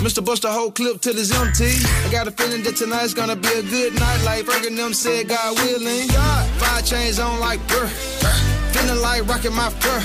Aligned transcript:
Mr. 0.00 0.24
Bust 0.24 0.42
the 0.42 0.50
whole 0.50 0.70
clip 0.70 1.02
till 1.02 1.16
it's 1.18 1.30
empty. 1.30 1.76
I 2.06 2.10
got 2.10 2.26
a 2.26 2.30
feeling 2.30 2.62
that 2.62 2.76
tonight's 2.76 3.12
gonna 3.12 3.36
be 3.36 3.48
a 3.48 3.62
good 3.62 3.92
night. 3.94 4.22
Like 4.24 4.46
Fergie 4.46 4.74
them 4.74 4.94
said, 4.94 5.28
God 5.28 5.58
willing. 5.58 6.08
God, 6.08 6.48
five 6.58 6.86
chains 6.86 7.18
on 7.18 7.38
like 7.38 7.60
brr. 7.68 7.86
Feeling 8.72 9.02
like 9.02 9.28
rocking 9.28 9.54
my 9.54 9.68
fur. 9.68 10.00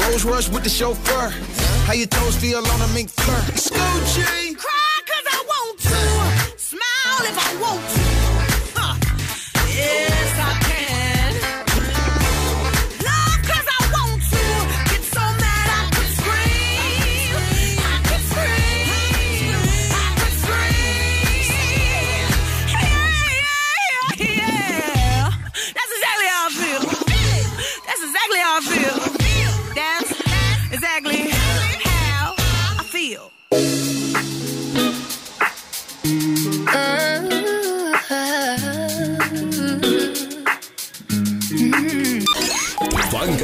Rose 0.00 0.24
rush 0.24 0.48
with 0.48 0.64
the 0.64 0.70
chauffeur. 0.70 1.28
How 1.84 1.92
your 1.92 2.06
toes 2.06 2.36
feel 2.36 2.66
on 2.66 2.80
a 2.80 2.88
mink 2.94 3.10
fur. 3.10 3.40
Scoochie. 3.52 4.56
Cry 4.56 5.00
cause 5.04 5.26
I 5.30 5.44
want 5.46 5.78
to. 5.80 6.58
Smile 6.58 7.20
if 7.28 7.36
I 7.36 7.60
want 7.60 7.88
to. 7.96 8.01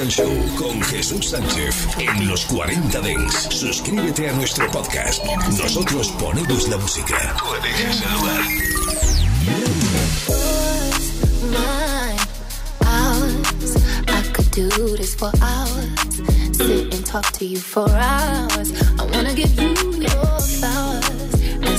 And 0.00 0.56
con 0.56 0.80
Jesús 0.82 1.30
Sánchez 1.30 1.88
en 1.98 2.28
los 2.28 2.44
40 2.46 3.00
Dents. 3.00 3.48
Suscríbete 3.50 4.28
a 4.28 4.32
nuestro 4.32 4.70
podcast. 4.70 5.24
Nosotros 5.58 6.08
ponemos 6.20 6.68
la 6.68 6.76
música. 6.76 7.34
El 7.80 7.88
lugar. 8.14 8.68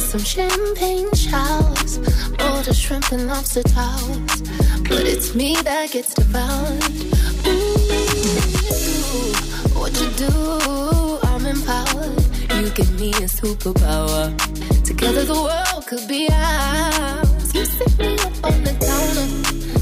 some 0.09 0.23
champagne 0.23 1.13
showers. 1.13 1.97
Or 1.99 2.63
the 2.63 2.73
shrimp 2.73 3.11
and 3.11 3.27
lobster 3.27 3.61
towers. 3.61 4.41
But 4.89 5.05
it's 5.05 5.35
me 5.35 5.55
that 5.61 5.91
gets 5.91 6.15
devoured. 6.15 7.28
What 9.09 9.99
you 9.99 10.09
do, 10.11 11.19
I'm 11.23 11.45
empowered. 11.45 12.21
You 12.61 12.69
give 12.71 12.99
me 12.99 13.09
a 13.09 13.27
superpower. 13.27 14.37
Together 14.83 15.23
the 15.25 15.33
world 15.33 15.87
could 15.87 16.07
be 16.07 16.29
ours. 16.31 17.55
You 17.55 17.65
sit 17.65 17.97
me 17.97 18.13
up 18.13 18.35
on 18.43 18.63
the 18.63 18.73
counter. 18.87 19.27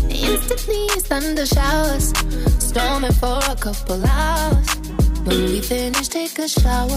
Instantly 0.09 0.87
thunder 1.09 1.45
showers. 1.45 2.13
Storming 2.63 3.11
for 3.13 3.39
a 3.51 3.55
couple 3.55 4.01
hours. 4.05 4.67
When 5.25 5.43
we 5.51 5.59
finish, 5.59 6.07
take 6.07 6.39
a 6.39 6.47
shower. 6.47 6.87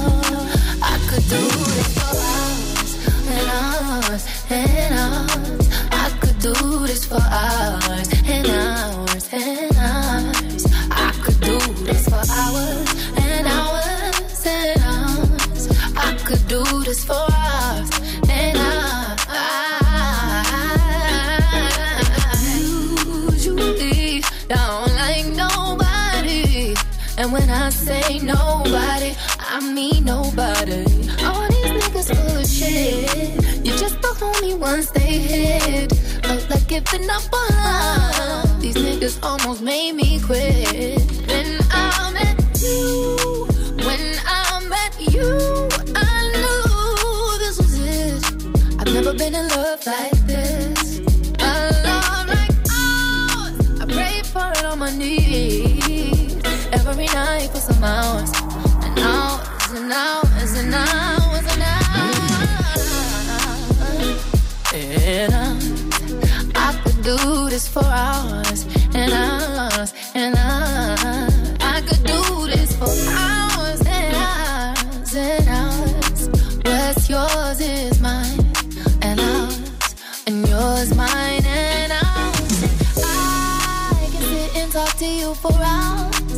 I 0.83 0.97
could 1.09 1.27
do 1.35 1.43
this 1.75 1.91
for 1.99 2.15
hours 2.31 2.91
and 3.35 3.47
hours 3.59 4.23
and 4.51 4.95
hours. 4.95 5.69
I 5.91 6.11
could 6.21 6.39
do 6.39 6.87
this 6.87 7.07
for 7.07 7.21
hours 7.21 8.09
and 8.25 8.47
hours 8.49 9.10
once 34.61 34.91
they 34.91 35.01
hit. 35.01 35.93
Felt 36.23 36.51
like 36.51 36.67
giving 36.69 37.09
up 37.11 37.23
on 37.33 37.49
love. 37.57 38.61
These 38.61 38.77
niggas 38.77 39.19
almost 39.23 39.63
made 39.63 39.93
me 39.93 40.21
quit. 40.21 41.01
When 41.27 41.59
I 41.71 42.11
met 42.13 42.39
you, 42.61 43.17
when 43.87 44.05
I 44.27 44.61
met 44.69 44.95
you, 45.15 45.29
I 45.97 46.09
knew 46.35 47.39
this 47.43 47.57
was 47.59 47.75
it. 47.81 48.25
I've 48.79 48.93
never 48.93 49.15
been 49.15 49.35
in 49.35 49.49
love 49.49 49.85
like 49.87 50.19
this. 50.27 51.01
A 51.41 51.53
love 51.87 52.29
like 52.29 52.57
ours. 52.85 53.81
I 53.81 53.87
pray 53.89 54.23
for 54.23 54.51
it 54.59 54.65
on 54.65 54.79
my 54.79 54.95
knees 54.95 56.37
every 56.73 57.07
night 57.07 57.49
for 57.51 57.61
some 57.61 57.83
hours 57.83 58.31
and 58.85 58.99
hours 58.99 59.73
and 59.73 59.93
hours 59.93 60.53
and 60.59 60.75
hours 60.75 61.10
this 67.61 67.69
for 67.69 67.85
hours 67.85 68.65
and 68.95 69.13
hours 69.13 69.93
and 70.15 70.35
hours. 70.37 71.35
I 71.61 71.83
could 71.87 72.03
do 72.05 72.47
this 72.47 72.75
for 72.77 72.93
hours 73.25 73.81
and 73.87 74.15
hours 74.29 75.15
and 75.15 75.49
hours. 75.49 76.29
What's 76.65 77.11
yours 77.11 77.61
is 77.61 78.01
mine 78.01 78.41
and 79.03 79.21
ours, 79.21 79.95
and 80.27 80.49
yours 80.49 80.95
mine 80.95 81.45
and 81.45 81.93
ours. 81.93 82.63
I 83.05 84.09
can 84.13 84.23
sit 84.33 84.57
and 84.57 84.73
talk 84.73 84.93
to 84.99 85.07
you 85.07 85.35
for 85.35 85.53
hours. 85.53 86.31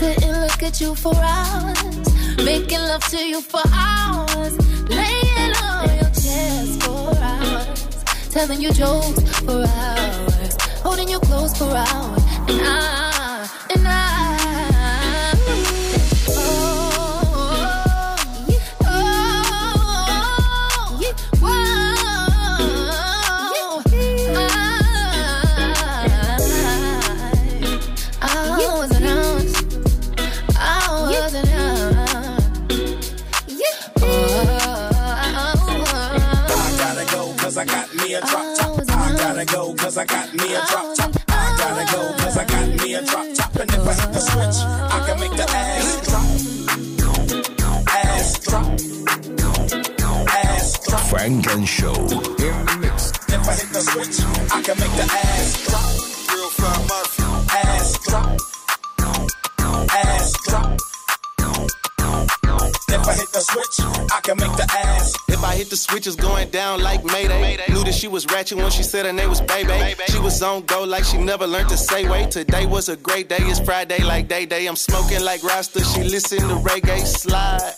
Sit 0.00 0.22
and 0.22 0.40
look 0.44 0.62
at 0.62 0.80
you 0.80 0.94
for 0.94 1.16
hours. 1.16 2.14
Making 2.44 2.82
love 2.90 3.04
to 3.08 3.18
you 3.18 3.40
for 3.40 3.62
hours. 3.72 4.54
Laying 4.88 5.54
on 5.64 5.88
your 6.00 6.12
chest 6.22 6.82
for 6.84 7.16
hours. 7.16 8.04
Telling 8.30 8.60
you 8.60 8.72
jokes 8.72 9.22
for 9.40 9.64
hours. 9.66 10.09
Holding 11.00 11.14
for 11.54 11.64
hours. 11.64 12.22
And 12.46 12.60
I, 12.60 13.48
and 13.74 13.88
I. 13.88 15.32
Oh, 16.28 16.90
oh. 18.84 18.96
I 28.20 28.24
wasn't. 28.76 29.06
I 30.54 30.68
wasn't 31.08 31.48
I 36.52 36.76
gotta 36.76 37.04
I 37.56 37.64
got 37.64 37.94
me 37.94 38.14
a 38.14 38.20
drop 38.20 38.49
cause 39.90 39.98
I 39.98 40.04
got 40.04 40.32
me 40.32 40.54
a 40.54 40.60
drop 40.70 40.94
top. 40.94 41.10
I 41.28 41.56
gotta 41.58 41.84
go 41.90 42.12
cause 42.22 42.36
I 42.38 42.44
got 42.44 42.68
me 42.80 42.94
a 42.94 43.02
drop 43.02 43.26
top. 43.34 43.56
And 43.56 43.70
if 43.74 43.88
I 43.88 43.94
hit 43.94 44.12
the 44.12 44.20
switch, 44.20 44.58
I 44.62 44.98
can 45.04 45.18
make 45.18 45.34
the 45.34 45.46
ass 45.50 46.00
drop. 46.06 46.26
Ass 47.88 48.38
drop. 48.46 48.66
Ass 50.30 50.78
drop. 50.86 51.00
Funk 51.10 51.46
and 51.50 51.66
Show. 51.68 51.90
If 51.90 53.48
I 53.48 53.54
hit 53.58 53.70
the 53.74 53.82
switch, 53.90 54.22
I 54.52 54.62
can 54.62 54.78
make 54.78 54.94
the 54.94 55.06
ass 55.10 55.66
drop. 55.66 55.90
Real 56.30 56.50
fly 56.54 56.76
mafia. 56.86 57.26
Ass 57.58 57.98
drop. 58.06 58.38
Ass 59.90 60.32
drop. 60.46 60.68
If 62.94 63.08
I 63.08 63.14
hit 63.14 63.30
the 63.32 63.40
switch, 63.40 63.76
I 64.12 64.20
can 64.22 64.36
make 64.36 64.54
the 64.56 64.66
ass. 64.70 65.16
I 65.28 65.29
hit 65.60 65.68
the 65.68 65.76
switches 65.76 66.16
going 66.16 66.48
down 66.48 66.82
like 66.82 67.04
Mayday. 67.04 67.58
Knew 67.68 67.84
that 67.84 67.92
she 67.92 68.08
was 68.08 68.24
ratchet 68.32 68.56
when 68.56 68.70
she 68.70 68.82
said 68.82 69.04
her 69.04 69.12
name 69.12 69.28
was 69.28 69.42
Baby. 69.42 69.94
She 70.08 70.18
was 70.18 70.42
on 70.42 70.62
go 70.62 70.84
like 70.84 71.04
she 71.04 71.18
never 71.18 71.46
learned 71.46 71.68
to 71.68 71.76
say 71.76 72.08
wait. 72.08 72.30
Today 72.30 72.64
was 72.64 72.88
a 72.88 72.96
great 72.96 73.28
day, 73.28 73.40
it's 73.40 73.60
Friday 73.60 74.02
like 74.02 74.26
Day 74.26 74.46
Day. 74.46 74.66
I'm 74.66 74.76
smoking 74.76 75.22
like 75.22 75.42
Rasta, 75.44 75.84
she 75.84 76.02
listen 76.02 76.38
to 76.48 76.56
reggae 76.68 77.04
slide. 77.04 77.74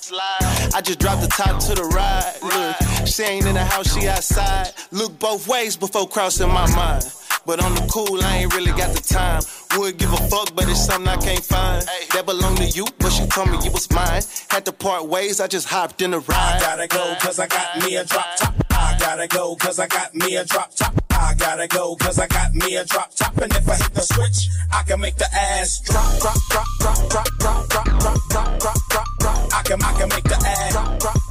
I 0.75 0.81
just 0.81 1.01
dropped 1.01 1.23
the 1.23 1.29
top 1.29 1.59
to 1.67 1.75
the 1.75 1.87
ride. 1.99 2.35
Look, 2.53 3.07
she 3.09 3.25
ain't 3.25 3.47
in 3.47 3.55
the 3.55 3.65
house, 3.65 3.93
she 3.93 4.07
outside. 4.07 4.69
Look 4.93 5.19
both 5.19 5.49
ways 5.49 5.77
before 5.77 6.07
crossing 6.07 6.49
my 6.49 6.73
mind. 6.77 7.03
But 7.45 7.63
on 7.63 7.75
the 7.75 7.83
cool, 7.91 8.23
I 8.23 8.39
ain't 8.39 8.55
really 8.55 8.71
got 8.73 8.95
the 8.95 9.03
time. 9.03 9.43
Would 9.77 9.99
give 9.99 10.13
a 10.13 10.17
fuck, 10.29 10.55
but 10.55 10.69
it's 10.69 10.85
something 10.87 11.09
I 11.09 11.17
can't 11.17 11.45
find. 11.45 11.83
That 12.13 12.27
belong 12.27 12.55
to 12.57 12.67
you, 12.67 12.87
but 12.99 13.11
she 13.11 13.27
told 13.27 13.51
me 13.51 13.59
it 13.59 13.73
was 13.73 13.91
mine. 13.91 14.23
Had 14.49 14.65
to 14.67 14.73
part 14.73 15.09
ways, 15.09 15.41
I 15.41 15.49
just 15.49 15.69
hopped 15.69 16.03
in 16.03 16.13
the 16.13 16.19
I 16.19 16.33
ride. 16.33 16.61
gotta 16.61 16.87
go 16.87 17.15
cause 17.21 17.41
I 17.41 17.47
got 17.49 17.83
me 17.83 17.97
a 17.97 18.05
drop 18.05 18.37
top. 18.37 18.55
I 18.71 18.97
gotta 18.99 19.27
go 19.27 19.57
cause 19.57 19.81
I 19.81 19.89
got 19.89 20.15
me 20.15 20.37
a 20.37 20.45
drop 20.45 20.75
top. 20.75 20.95
I 21.11 21.35
gotta 21.39 21.67
go 21.67 21.97
cause 21.97 22.19
I 22.19 22.27
got 22.29 22.55
me 22.55 22.77
a 22.77 22.85
drop 22.85 23.15
top. 23.15 23.37
And 23.39 23.53
if 23.53 23.69
I 23.69 23.75
hit 23.77 23.95
the 23.95 24.03
switch, 24.03 24.49
I 24.73 24.83
can 24.85 25.01
make 25.01 25.17
the 25.17 25.29
ass 25.35 25.81
drop, 25.81 26.21
drop, 26.21 26.37
drop, 26.51 26.67
drop, 26.79 27.09
drop, 27.09 27.27
drop, 27.39 27.69
drop, 27.69 27.87
drop, 27.99 28.29
drop, 28.29 28.59
drop, 28.61 28.89
drop, 28.89 29.07
drop. 29.19 29.55
I 29.55 29.63
can, 29.65 29.83
I 29.83 29.93
can 29.99 30.09
make 30.09 30.25
the 30.25 30.37
ass 30.37 30.73
drop, 30.73 30.99
drop, 31.01 31.22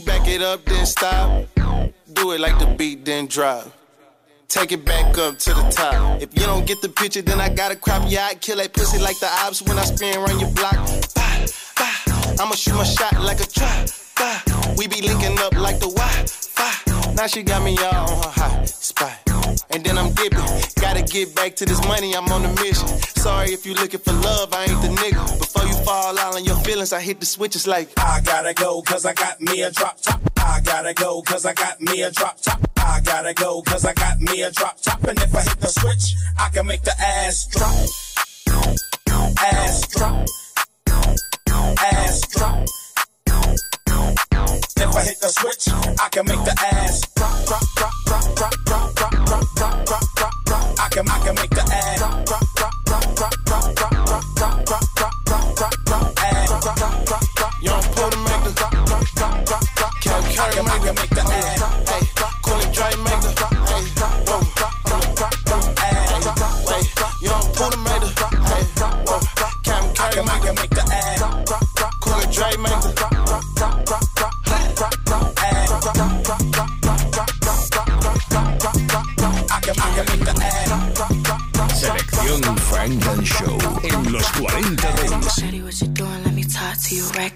Back 0.00 0.26
it 0.26 0.40
up, 0.42 0.64
then 0.64 0.86
stop. 0.86 1.46
Do 2.12 2.32
it 2.32 2.40
like 2.40 2.58
the 2.58 2.66
beat, 2.78 3.04
then 3.04 3.26
drop. 3.26 3.70
Take 4.48 4.72
it 4.72 4.84
back 4.84 5.16
up 5.18 5.38
to 5.38 5.54
the 5.54 5.62
top. 5.70 6.20
If 6.20 6.34
you 6.34 6.44
don't 6.46 6.66
get 6.66 6.80
the 6.80 6.88
picture, 6.88 7.22
then 7.22 7.40
I 7.40 7.48
gotta 7.48 7.76
crop 7.76 8.10
your 8.10 8.20
eye. 8.20 8.34
Kill 8.40 8.56
that 8.56 8.72
pussy 8.72 8.98
like 8.98 9.18
the 9.20 9.26
ops 9.26 9.60
when 9.62 9.78
I 9.78 9.84
spin 9.84 10.16
around 10.16 10.40
your 10.40 10.50
block. 10.52 10.76
Bah, 11.14 11.46
bah. 11.76 12.42
I'ma 12.42 12.54
shoot 12.54 12.74
my 12.74 12.84
shot 12.84 13.20
like 13.22 13.40
a 13.40 13.46
trap. 13.46 13.88
We 14.78 14.88
be 14.88 15.02
linking 15.02 15.38
up 15.38 15.54
like 15.54 15.78
the 15.78 15.88
Wi-Fi. 15.88 17.14
Now 17.14 17.26
she 17.26 17.42
got 17.42 17.62
me 17.62 17.76
all 17.78 18.10
on 18.10 18.22
her 18.22 18.30
hot 18.30 18.68
spot. 18.68 19.31
And 19.70 19.84
then 19.84 19.96
I'm 19.98 20.12
dipping. 20.12 20.40
Gotta 20.80 21.02
get 21.02 21.34
back 21.34 21.56
to 21.56 21.64
this 21.64 21.80
money, 21.86 22.14
I'm 22.14 22.28
on 22.30 22.44
a 22.44 22.52
mission. 22.60 22.88
Sorry 23.26 23.52
if 23.52 23.64
you 23.64 23.74
looking 23.74 24.00
for 24.00 24.12
love, 24.12 24.52
I 24.52 24.64
ain't 24.64 24.82
the 24.82 24.88
nigga. 24.88 25.38
Before 25.38 25.66
you 25.66 25.74
fall 25.84 26.18
out 26.18 26.34
on 26.34 26.44
your 26.44 26.56
feelings, 26.56 26.92
I 26.92 27.00
hit 27.00 27.20
the 27.20 27.26
switches 27.26 27.66
like 27.66 27.88
I 27.96 28.20
gotta 28.24 28.54
go, 28.54 28.82
cause 28.82 29.06
I 29.06 29.14
got 29.14 29.40
me 29.40 29.62
a 29.62 29.70
drop 29.70 30.00
top. 30.00 30.20
I 30.38 30.60
gotta 30.60 30.92
go, 30.94 31.22
cause 31.22 31.46
I 31.46 31.54
got 31.54 31.80
me 31.80 32.02
a 32.02 32.10
drop 32.10 32.40
top. 32.40 32.60
I 32.76 33.00
gotta 33.00 33.32
go, 33.32 33.62
cause 33.62 33.84
I 33.84 33.94
got 33.94 34.20
me 34.20 34.42
a 34.42 34.50
drop 34.50 34.80
top. 34.80 35.02
And 35.04 35.18
if 35.18 35.34
I 35.34 35.42
hit 35.42 35.60
the 35.60 35.68
switch, 35.68 36.14
I 36.38 36.48
can 36.50 36.66
make 36.66 36.82
the 36.82 36.94
ass 37.00 37.46
drop. 37.46 37.72
Ass 39.38 39.88
drop. 39.88 40.26
Ass 41.78 42.20
drop. 42.28 42.81
If 44.82 44.96
I 44.96 45.02
hit 45.04 45.20
the 45.20 45.28
switch, 45.28 45.68
I 46.00 46.08
can 46.08 46.26
make 46.26 46.42
the 46.42 46.58
ass 46.58 47.06
drop, 47.14 47.30
drop, 47.46 47.62
drop, 47.76 47.92
drop, 48.04 48.34
drop, 48.34 48.64
drop, 48.66 48.94
drop, 48.94 49.14
drop, 49.54 49.84
drop, 49.86 50.04
drop, 50.16 50.32
drop. 50.44 50.80
I 50.80 50.88
can, 50.90 51.08
I 51.08 51.18
can 51.20 51.34
make 51.36 51.51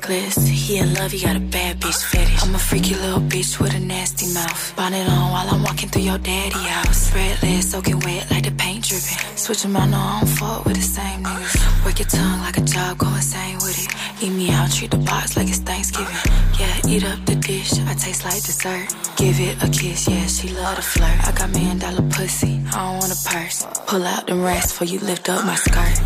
reckless. 0.09 0.47
He 0.47 0.79
in 0.79 0.95
love, 0.95 1.13
he 1.13 1.21
got 1.21 1.37
a 1.37 1.41
bad 1.41 1.81
bitch 1.81 2.03
fetish. 2.05 2.43
I'm 2.43 2.55
a 2.55 2.59
freaky 2.59 2.95
little 2.95 3.21
bitch 3.21 3.61
with 3.61 3.75
a 3.75 3.81
nasty 3.81 4.33
mouth. 4.33 4.77
Bonnet 4.77 5.09
on 5.09 5.31
while 5.33 5.49
I'm 5.49 5.63
walking 5.63 5.89
through 5.89 6.03
your 6.03 6.19
daddy 6.19 6.59
house. 6.59 7.09
Spread 7.09 7.43
legs, 7.43 7.71
soaking 7.71 8.01
wet 8.01 8.31
like 8.31 8.45
the 8.45 8.53
paint 8.53 8.85
dripping. 8.85 9.37
Switch 9.37 9.65
'em 9.65 9.77
out, 9.77 9.89
no, 9.89 9.99
I 9.99 10.21
don't 10.21 10.29
fuck 10.39 10.65
with 10.65 10.77
the 10.77 10.83
same 10.83 11.23
niggas. 11.25 11.85
Work 11.85 11.99
your 11.99 12.09
tongue 12.09 12.41
like 12.41 12.59
a 12.59 12.63
job, 12.63 12.99
go 12.99 13.09
insane 13.15 13.57
with 13.57 13.79
it. 13.85 13.89
Eat 14.23 14.31
me 14.31 14.51
out, 14.51 14.73
treat 14.73 14.91
the 14.91 14.99
box 14.99 15.37
like 15.37 15.49
it's 15.49 15.59
Thanksgiving. 15.59 16.23
Yeah, 16.59 16.89
eat 16.89 17.05
up 17.05 17.21
the 17.27 17.37
dish, 17.37 17.73
I 17.91 17.95
taste 17.95 18.25
like 18.25 18.43
dessert. 18.43 18.89
Give 19.17 19.39
it 19.41 19.63
a 19.63 19.69
kiss, 19.69 20.09
yeah, 20.09 20.27
she 20.27 20.49
love 20.49 20.77
to 20.77 20.83
flirt. 20.83 21.19
I 21.29 21.33
got 21.33 21.51
million 21.51 21.79
dollar 21.79 22.03
pussy, 22.15 22.61
I 22.73 22.79
don't 22.85 22.99
want 23.01 23.13
a 23.13 23.21
purse. 23.29 23.67
Pull 23.87 24.05
out 24.05 24.27
them 24.27 24.43
racks 24.43 24.73
for 24.73 24.85
you 24.85 24.99
lift 25.01 25.29
up 25.29 25.45
my 25.45 25.57
skirt. 25.57 25.97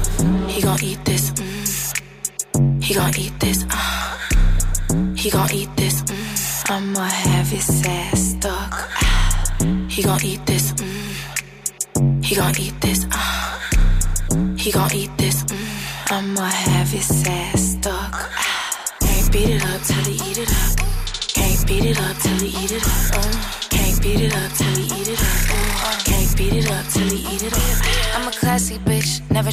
He 0.49 0.61
gon' 0.63 0.83
eat 0.83 1.05
this, 1.05 1.31
mm. 1.31 1.60
He 2.91 2.97
gon' 2.97 3.17
eat 3.17 3.39
this, 3.39 3.65
uh. 3.71 4.19
He 5.15 5.31
gon' 5.31 5.53
eat 5.53 5.69
this, 5.77 6.03
mm. 6.03 6.71
I'ma 6.73 7.05
have 7.05 7.47
his 7.47 7.87
ass 7.87 8.35
stuck. 8.35 8.91
He 9.89 10.03
gon' 10.03 10.25
eat 10.25 10.45
this, 10.45 10.73
mm. 10.73 12.25
He 12.25 12.35
gon' 12.35 12.59
eat 12.59 12.75
this, 12.81 13.07
uh. 13.13 13.61
He 14.57 14.73
gon' 14.73 14.93
eat 14.93 15.17
this, 15.19 15.45
mm. 15.45 16.11
I'ma 16.11 16.47
have 16.47 16.89
his 16.91 17.25
ass 17.29 17.79
stuck. 17.79 18.29
Can't 18.99 19.31
beat 19.31 19.51
it 19.51 19.65
up 19.65 19.83
till 19.83 20.05
he 20.11 20.15
eat 20.29 20.39
it 20.39 20.51
up. 20.51 20.77
Can't 21.33 21.67
beat 21.69 21.85
it 21.85 22.01
up 22.01 22.17
till 22.17 22.39
he 22.41 22.49
eat 22.65 22.73
it 22.73 22.85
up. 22.85 23.00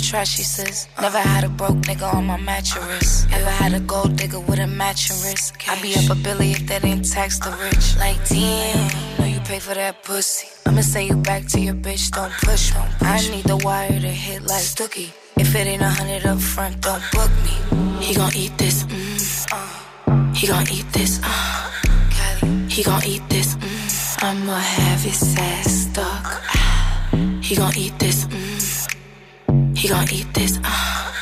Trash, 0.07 0.30
she 0.38 0.44
says. 0.44 0.88
Never 1.01 1.19
had 1.19 1.44
a 1.44 1.50
broke 1.50 1.81
nigga 1.89 2.13
on 2.13 2.25
my 2.25 2.38
mattress. 2.38 3.25
Ever 3.31 3.50
had 3.50 3.74
a 3.74 3.80
gold 3.81 4.15
digger 4.15 4.39
with 4.39 4.59
a 4.59 4.68
matching 4.68 5.18
wrist. 5.24 5.56
I 5.68 5.81
be 5.81 5.95
up 5.95 6.09
a 6.09 6.15
billy 6.15 6.51
if 6.51 6.65
that 6.68 6.86
ain't 6.86 7.09
tax 7.12 7.39
the 7.39 7.51
rich. 7.63 7.98
Like, 7.98 8.18
damn, 8.30 9.19
know 9.19 9.25
you 9.25 9.39
pay 9.42 9.59
for 9.59 9.74
that 9.74 10.04
pussy. 10.04 10.48
I'ma 10.65 10.81
say 10.81 11.07
you 11.07 11.18
back 11.18 11.45
to 11.48 11.59
your 11.59 11.74
bitch, 11.74 12.12
don't 12.12 12.31
push 12.48 12.74
me. 12.74 12.81
I 13.01 13.19
need 13.31 13.45
the 13.45 13.57
wire 13.57 14.00
to 14.00 14.13
hit 14.25 14.44
like 14.44 14.63
Stookie. 14.63 15.12
If 15.36 15.54
it 15.56 15.68
ain't 15.68 15.81
a 15.81 15.89
hundred 15.89 16.25
up 16.25 16.39
front, 16.39 16.81
don't 16.81 17.04
book 17.12 17.31
me. 17.45 17.56
He 18.06 18.15
gon' 18.15 18.31
eat 18.36 18.57
this, 18.57 18.83
mm, 18.83 19.48
uh. 19.51 20.33
He 20.33 20.48
gon' 20.48 20.68
eat 20.71 20.88
this, 20.94 21.19
uh. 21.24 21.71
He 22.69 22.83
gon' 22.83 23.04
eat 23.04 23.24
this, 23.30 23.56
mm. 23.56 24.24
I'ma 24.24 24.57
have 24.57 25.01
his 25.01 25.36
ass 25.38 25.89
stuck. 25.89 26.25
He 27.42 27.56
gon' 27.56 27.75
eat 27.75 27.98
this, 28.00 28.25
mm. 28.25 28.56
He 29.88 29.94
gon' 29.94 30.12
eat 30.12 30.34
this, 30.34 30.60
uh. 30.66 31.13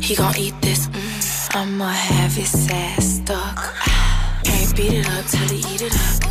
He 0.00 0.16
gon' 0.16 0.36
eat 0.36 0.54
this, 0.60 0.88
mm. 0.88 1.56
I'ma 1.56 1.86
have 1.86 2.34
his 2.34 2.68
ass 2.72 3.22
stuck. 3.22 3.72
Can't 4.42 4.74
beat 4.74 4.94
it 4.94 5.06
up 5.08 5.24
till 5.26 5.48
he 5.48 5.58
eat 5.58 5.82
it 5.82 5.94
up. 5.94 6.22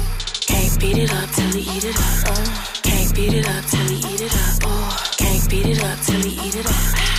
Can't 0.45 0.77
beat 0.77 0.97
it 0.97 1.13
up 1.13 1.29
till 1.31 1.51
he 1.53 1.61
eat 1.61 1.85
it 1.85 1.95
up. 1.95 2.27
Uh. 2.27 2.63
Can't 2.83 3.15
beat 3.15 3.33
it 3.33 3.47
up 3.47 3.63
till 3.63 3.87
he 3.87 3.95
eat 3.95 4.21
it 4.23 4.35
up. 4.35 4.61
Can't 5.15 5.49
beat 5.49 5.67
it 5.67 5.83
up 5.85 5.97
till 6.01 6.19
he 6.19 6.31
eat 6.45 6.55
it 6.55 6.65
up. 6.65 6.73
Pop 6.73 7.16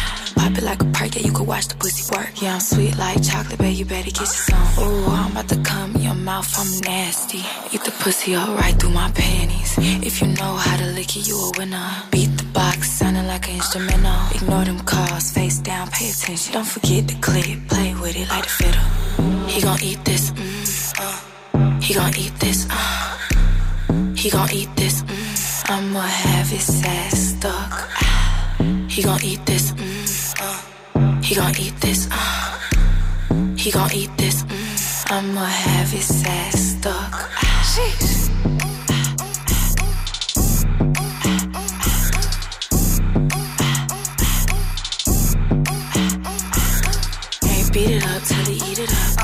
it 0.58 0.64
like 0.64 0.82
a 0.82 0.84
perk, 0.86 1.14
yeah, 1.14 1.22
you 1.22 1.32
could 1.32 1.46
watch 1.46 1.68
the 1.68 1.76
pussy 1.76 2.02
work. 2.14 2.30
Yeah, 2.42 2.54
I'm 2.54 2.60
sweet 2.60 2.96
like 2.98 3.22
chocolate, 3.22 3.58
babe, 3.58 3.76
you 3.76 3.84
better 3.84 4.10
get 4.10 4.20
you 4.20 4.26
some. 4.26 4.84
Ooh, 4.84 5.06
I'm 5.06 5.30
about 5.32 5.48
to 5.48 5.58
come 5.62 5.94
in 5.96 6.02
your 6.02 6.14
mouth, 6.14 6.50
I'm 6.58 6.70
nasty. 6.80 7.42
Eat 7.72 7.82
the 7.84 7.92
pussy 8.02 8.34
all 8.34 8.54
right 8.54 8.74
through 8.78 8.90
my 8.90 9.10
panties. 9.12 9.74
If 9.78 10.20
you 10.20 10.28
know 10.28 10.54
how 10.64 10.76
to 10.76 10.86
lick 10.86 11.16
it, 11.16 11.26
you 11.28 11.36
a 11.36 11.50
winner. 11.58 11.90
Beat 12.10 12.32
the 12.36 12.44
box, 12.52 12.90
sounding 12.90 13.26
like 13.26 13.48
an 13.48 13.54
instrumental. 13.56 14.20
Ignore 14.34 14.64
them 14.64 14.80
calls, 14.80 15.32
face 15.32 15.58
down, 15.58 15.88
pay 15.90 16.10
attention. 16.10 16.52
Don't 16.52 16.66
forget 16.66 17.06
the 17.08 17.14
clip, 17.20 17.68
play 17.68 17.94
with 17.94 18.16
it 18.16 18.28
like 18.28 18.46
a 18.46 18.54
fiddle. 18.58 18.86
He 19.48 19.60
gon' 19.62 19.82
eat 19.82 20.04
this, 20.04 20.30
mm, 20.32 20.94
uh. 20.98 21.80
He 21.80 21.94
gon' 21.94 22.14
eat 22.16 22.34
this, 22.38 22.66
uh. 22.70 23.18
He 24.14 24.30
gon' 24.30 24.50
eat 24.52 24.70
this, 24.76 25.02
mm. 25.02 25.70
I'ma 25.70 26.00
have 26.00 26.48
his 26.48 26.82
ass 26.84 27.36
stuck. 27.36 27.74
He 28.88 29.02
gon' 29.02 29.22
eat 29.22 29.44
this, 29.46 29.72
mm. 29.72 29.87
He 31.28 31.34
gon' 31.34 31.52
eat 31.60 31.76
this, 31.82 32.08
uh. 32.10 32.58
He 33.54 33.70
gon' 33.70 33.92
eat 33.92 34.08
this, 34.16 34.44
mm. 34.44 35.12
I'ma 35.12 35.44
have 35.44 35.90
his 35.90 36.24
ass 36.24 36.58
stuck. 36.58 37.12
Sheesh. 37.70 38.30
Can't 47.42 47.72
beat 47.74 47.90
it 47.90 48.06
up 48.06 48.22
till 48.22 48.44
he 48.46 48.56
eat 48.70 48.78
it 48.78 48.90
up. 48.90 49.18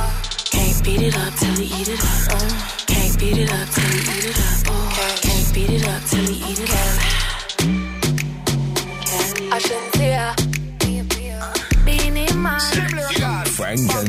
Can't 0.52 0.84
beat 0.84 1.00
it 1.00 1.16
up 1.16 1.34
till 1.38 1.54
he 1.56 1.64
eat 1.80 1.88
it 1.88 2.04
up. 2.04 2.32
Uh. 2.32 2.50
Can't 2.86 3.18
beat 3.18 3.38
it 3.38 3.50
up 3.50 3.68
till 3.70 3.88
he 3.88 4.00
eat 4.12 4.26
it 4.28 4.38
up. 4.38 4.68
Oh. 4.68 5.20
Can't 5.22 5.54
beat 5.54 5.70
it 5.70 5.88
up 5.88 6.04
till 6.04 6.26
he 6.26 6.52
eat 6.52 6.60
it 6.60 6.70
up. 6.70 7.00
Agencia. 9.56 9.93
Mínima. 9.93 9.93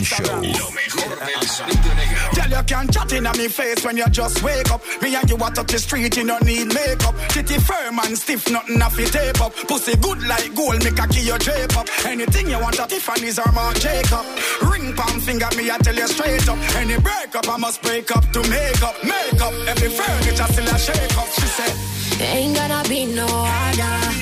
Show. 0.06 0.24
Lo 0.24 0.70
mejor 0.70 1.18
del 1.18 1.48
sonido 1.50 1.92
negro. 1.96 2.36
Girl, 2.36 2.50
you 2.58 2.64
can't 2.64 2.94
chat 2.94 3.12
in 3.12 3.24
me 3.24 3.48
face 3.48 3.84
when 3.84 3.98
you 3.98 4.08
just 4.10 4.44
wake 4.44 4.70
up. 4.70 4.82
Me 5.02 5.16
and 5.16 5.28
you 5.28 5.36
out 5.44 5.58
up 5.58 5.66
the 5.66 5.80
street, 5.80 6.16
you 6.16 6.28
don't 6.28 6.46
need 6.46 6.68
makeup. 6.68 7.16
Titty 7.30 7.58
firm 7.58 7.98
and 7.98 8.16
stiff, 8.16 8.48
nothing 8.52 8.80
off 8.84 9.00
it 9.00 9.12
tape 9.12 9.42
up. 9.42 9.54
Pussy 9.68 9.96
good 9.98 10.22
like 10.28 10.54
gold, 10.54 10.84
make 10.84 11.00
a 11.00 11.08
key 11.08 11.26
your 11.26 11.40
drape 11.40 11.76
up. 11.76 11.88
Anything 12.06 12.52
you 12.52 12.60
want 12.60 12.80
at 12.80 12.90
Tiffany's 12.90 13.40
or 13.40 13.52
Marc 13.52 13.80
Jacob. 13.80 14.26
Ring 14.70 14.94
palm 14.94 15.20
finger, 15.20 15.50
me 15.58 15.72
I 15.72 15.78
tell 15.80 15.96
you 15.96 16.08
straight 16.08 16.48
up. 16.48 16.60
Any 16.76 17.00
breakup, 17.00 17.50
I 17.50 17.58
must 17.58 17.82
break 17.82 18.16
up 18.16 18.30
to 18.32 18.42
make 18.48 18.84
up. 18.84 18.96
Make 19.04 19.42
up, 19.42 19.54
every 19.68 19.90
furniture 19.90 20.48
still 20.54 20.70
a 20.70 20.78
shake 20.78 21.18
up. 21.18 21.28
She 21.34 21.48
said, 21.58 21.74
Ain't 22.22 22.56
gonna 22.56 22.88
be 22.88 23.08
no 23.08 23.26
other. 23.26 24.16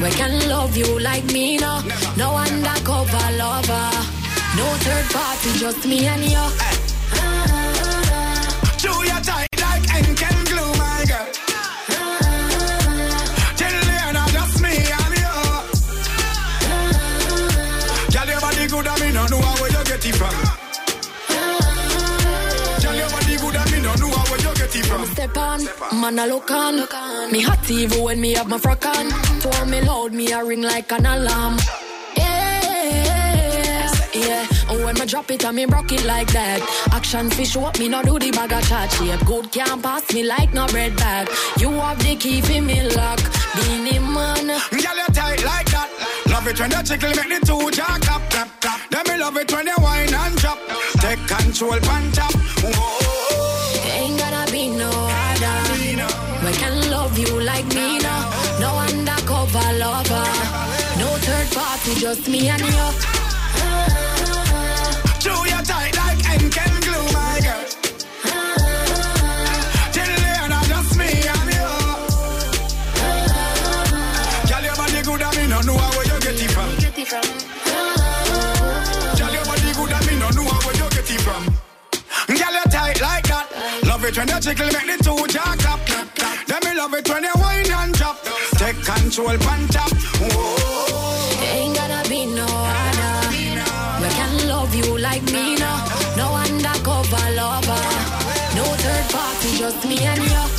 We 0.00 0.10
can 0.10 0.48
love 0.48 0.76
you 0.76 1.00
like 1.00 1.24
me, 1.32 1.56
no. 1.56 1.82
No 2.16 2.36
undercover 2.36 3.36
lover. 3.38 4.15
No 4.56 4.66
third 4.84 5.06
party, 5.12 5.50
just 5.58 5.86
me 5.86 6.06
and 6.06 6.24
you. 6.24 6.44
Do 8.82 8.92
your 9.10 9.20
tight 9.28 9.54
like 9.60 9.86
Enken 9.96 10.38
glue, 10.48 10.72
my 10.80 11.04
girl. 11.10 11.28
Tell 13.60 13.76
Leona 13.88 14.22
just 14.32 14.56
me 14.62 14.74
and 15.00 15.14
you. 15.22 15.34
Girl, 18.12 18.28
your 18.32 18.40
body 18.40 18.66
good, 18.72 18.86
I 18.86 18.94
mean, 19.00 19.16
I 19.16 19.26
know 19.30 19.40
where 19.60 19.70
you 19.76 19.82
get 19.84 20.06
it 20.06 20.16
from. 20.16 20.36
Girl, 22.82 22.94
your 22.94 23.10
body 23.10 23.36
good, 23.36 23.56
step 25.12 25.36
on, 25.36 25.60
man 26.00 26.18
I 26.18 26.26
look 26.26 26.50
on. 26.50 26.74
Me 27.32 27.40
hot 27.42 27.70
even 27.70 28.02
when 28.02 28.20
me 28.20 28.32
have 28.34 28.48
my 28.48 28.58
frock 28.58 28.84
on. 28.86 29.10
Told 29.40 29.68
me 29.68 29.80
loud, 29.82 30.12
me 30.12 30.32
a 30.32 30.44
ring 30.44 30.62
like 30.62 30.92
an 30.92 31.06
alarm. 31.06 31.56
Yeah. 34.20 34.46
And 34.70 34.84
when 34.84 34.94
me 34.94 35.06
drop 35.06 35.30
it, 35.30 35.44
I 35.44 35.50
me 35.52 35.64
rock 35.66 35.92
it 35.92 36.04
like 36.04 36.32
that. 36.32 36.60
Action 36.92 37.30
fish 37.30 37.56
up, 37.56 37.78
me 37.78 37.88
no 37.88 38.02
do 38.02 38.18
the 38.18 38.30
bag 38.30 38.52
of 38.52 38.66
chat 38.68 38.90
shape. 38.92 39.20
Good 39.26 39.52
can't 39.52 39.82
pass 39.82 40.12
me 40.12 40.22
like 40.22 40.52
no 40.54 40.66
bread 40.68 40.96
bag. 40.96 41.28
You 41.58 41.70
have 41.70 41.98
the 41.98 42.16
key 42.16 42.40
for 42.40 42.60
me 42.60 42.82
lock. 42.96 43.20
Beenie 43.54 43.98
Man. 43.98 44.46
Girl, 44.46 44.96
you 45.00 45.08
tight 45.12 45.44
like 45.44 45.68
that. 45.70 45.90
Love 46.30 46.46
it 46.48 46.60
when 46.60 46.70
you 46.70 46.82
tickle, 46.82 47.14
make 47.16 47.40
the 47.40 47.46
two 47.46 47.70
jaw 47.70 47.98
clap, 48.00 48.30
clap, 48.30 48.60
clap. 48.60 48.80
Then 48.90 49.04
me 49.08 49.22
love 49.22 49.36
it 49.36 49.52
when 49.52 49.66
you 49.66 49.76
whine 49.76 50.14
and 50.14 50.36
drop. 50.36 50.58
Take 51.00 51.26
control, 51.26 51.78
pan. 51.80 52.12
Whoa. 52.62 53.16
Ain't 53.92 54.18
gonna 54.18 54.50
be 54.50 54.68
no 54.68 54.90
other. 54.90 55.76
We 56.44 56.52
can 56.52 56.90
love 56.90 57.18
you 57.18 57.40
like 57.40 57.66
me 57.68 57.98
now. 57.98 58.30
No 58.60 58.70
undercover 58.78 59.72
lover. 59.78 60.26
No 60.98 61.08
third 61.26 61.48
party, 61.52 61.94
just 62.00 62.28
me 62.28 62.48
and 62.48 62.62
you. 62.62 63.25
When 84.16 84.28
you 84.28 84.40
tickle, 84.40 84.66
make 84.66 84.86
the 84.86 85.04
two 85.04 85.26
jaw 85.26 85.54
clap, 85.58 85.86
clap, 85.86 86.14
clap. 86.14 86.46
Then 86.46 86.60
me 86.64 86.76
love 86.76 86.94
it 86.94 87.08
when 87.08 87.22
you 87.22 87.30
whine 87.34 87.70
and 87.70 87.94
drop. 87.94 88.16
Take 88.56 88.82
control, 88.82 89.36
pan. 89.38 89.68
Whoa. 90.20 91.42
Ain't 91.52 91.76
gonna 91.76 92.08
be 92.08 92.26
no 92.26 92.75
like 95.16 95.32
me 95.32 95.56
now. 95.56 95.84
No 96.16 96.34
undercover 96.34 97.30
lover. 97.34 97.84
No 98.54 98.64
third 98.82 99.10
party, 99.10 99.56
just 99.58 99.84
me 99.88 99.98
and 100.00 100.22
you. 100.22 100.55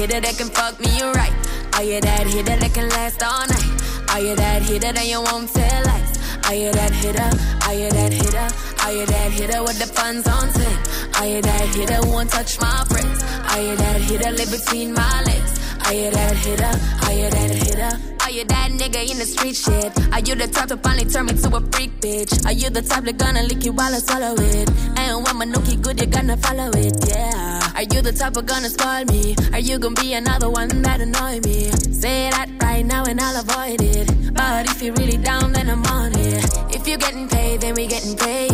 Hitter 0.00 0.20
that 0.20 0.36
can 0.38 0.48
fuck 0.48 0.80
me 0.80 1.02
right? 1.12 1.36
Are 1.76 1.84
you 1.84 2.00
that 2.00 2.26
hitter 2.26 2.56
that 2.56 2.72
can 2.72 2.88
last 2.88 3.22
all 3.22 3.44
night? 3.44 3.72
Are 4.08 4.20
you 4.20 4.34
that 4.34 4.62
hitter 4.62 4.92
that 4.92 5.06
you 5.06 5.20
won't 5.20 5.52
tell 5.52 5.84
lies? 5.84 6.12
Are 6.48 6.56
you 6.56 6.72
that 6.72 6.92
hitter? 7.04 7.30
Are 7.68 7.76
you 7.76 7.90
that 7.90 8.12
hitter? 8.12 8.48
Are 8.80 8.92
you 8.96 9.04
that 9.04 9.30
hitter 9.30 9.60
with 9.62 9.78
the 9.78 9.88
funds 9.92 10.26
on 10.26 10.48
ten? 10.56 10.76
Are 11.20 11.28
you 11.28 11.42
that 11.42 11.66
hitter 11.76 12.00
who 12.00 12.12
won't 12.16 12.30
touch 12.30 12.58
my 12.60 12.84
friends? 12.88 13.20
Are 13.52 13.60
you 13.60 13.76
that 13.76 14.00
hitter 14.00 14.32
live 14.32 14.50
between 14.50 14.94
my 14.94 15.22
legs? 15.28 15.52
Are 15.84 15.92
you 15.92 16.10
that 16.10 16.36
hitter? 16.44 16.74
Are 17.04 17.16
you 17.20 17.28
that 17.36 17.50
hitter? 17.60 17.92
Are 18.24 18.30
you 18.30 18.44
that 18.44 18.68
nigga 18.72 19.00
in 19.04 19.18
the 19.18 19.28
street 19.28 19.56
shit? 19.56 19.92
Are 20.14 20.20
you 20.20 20.34
the 20.34 20.48
type 20.48 20.68
to 20.68 20.78
finally 20.78 21.10
turn 21.10 21.26
me 21.26 21.34
to 21.34 21.48
a 21.54 21.60
freak 21.72 21.92
bitch? 22.00 22.32
Are 22.46 22.52
you 22.52 22.70
the 22.70 22.80
type 22.80 23.04
that 23.04 23.18
gonna 23.18 23.42
lick 23.42 23.64
you 23.66 23.72
while 23.72 23.94
I 23.94 23.98
swallow 23.98 24.32
it? 24.32 24.70
And 24.96 25.24
when 25.24 25.36
my 25.36 25.44
nookie 25.44 25.80
good, 25.82 26.00
you 26.00 26.06
gonna 26.06 26.38
follow 26.38 26.70
it, 26.72 26.96
yeah. 27.06 27.59
Are 27.80 27.94
you 27.94 28.02
the 28.02 28.12
type 28.12 28.36
of 28.36 28.44
gonna 28.44 28.68
spoil 28.68 29.06
me? 29.06 29.34
Are 29.54 29.58
you 29.58 29.78
gonna 29.78 29.94
be 29.94 30.12
another 30.12 30.50
one 30.50 30.68
that 30.82 31.00
annoy 31.00 31.40
me? 31.40 31.72
Say 31.96 32.28
that 32.28 32.50
right 32.60 32.84
now 32.84 33.04
and 33.04 33.18
I'll 33.18 33.40
avoid 33.40 33.80
it. 33.80 34.34
But 34.34 34.68
if 34.68 34.82
you're 34.82 34.92
really 34.92 35.16
down, 35.16 35.52
then 35.52 35.70
I'm 35.70 35.82
on 35.86 36.12
it. 36.12 36.44
If 36.76 36.86
you're 36.86 36.98
getting 36.98 37.26
paid, 37.26 37.62
then 37.62 37.72
we 37.72 37.86
getting 37.86 38.18
paid. 38.18 38.52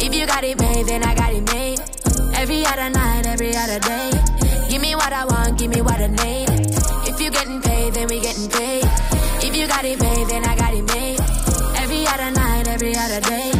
If 0.00 0.14
you 0.14 0.24
got 0.26 0.42
it 0.42 0.58
made, 0.58 0.86
then 0.86 1.04
I 1.04 1.14
got 1.14 1.34
it 1.34 1.44
made. 1.52 1.80
Every 2.34 2.64
other 2.64 2.88
night, 2.88 3.26
every 3.26 3.54
other 3.54 3.78
day. 3.78 4.10
Give 4.70 4.80
me 4.80 4.94
what 4.94 5.12
I 5.12 5.26
want, 5.26 5.58
give 5.58 5.68
me 5.68 5.82
what 5.82 6.00
I 6.00 6.06
need. 6.06 6.48
If 7.04 7.20
you 7.20 7.30
getting 7.30 7.60
paid, 7.60 7.92
then 7.92 8.08
we 8.08 8.20
getting 8.20 8.48
paid. 8.48 8.88
If 9.44 9.54
you 9.54 9.66
got 9.66 9.84
it 9.84 10.00
made, 10.00 10.28
then 10.28 10.46
I 10.46 10.56
got 10.56 10.72
it 10.72 10.86
made. 10.96 11.20
Every 11.76 12.06
other 12.06 12.30
night, 12.30 12.68
every 12.68 12.96
other 12.96 13.20
day. 13.20 13.51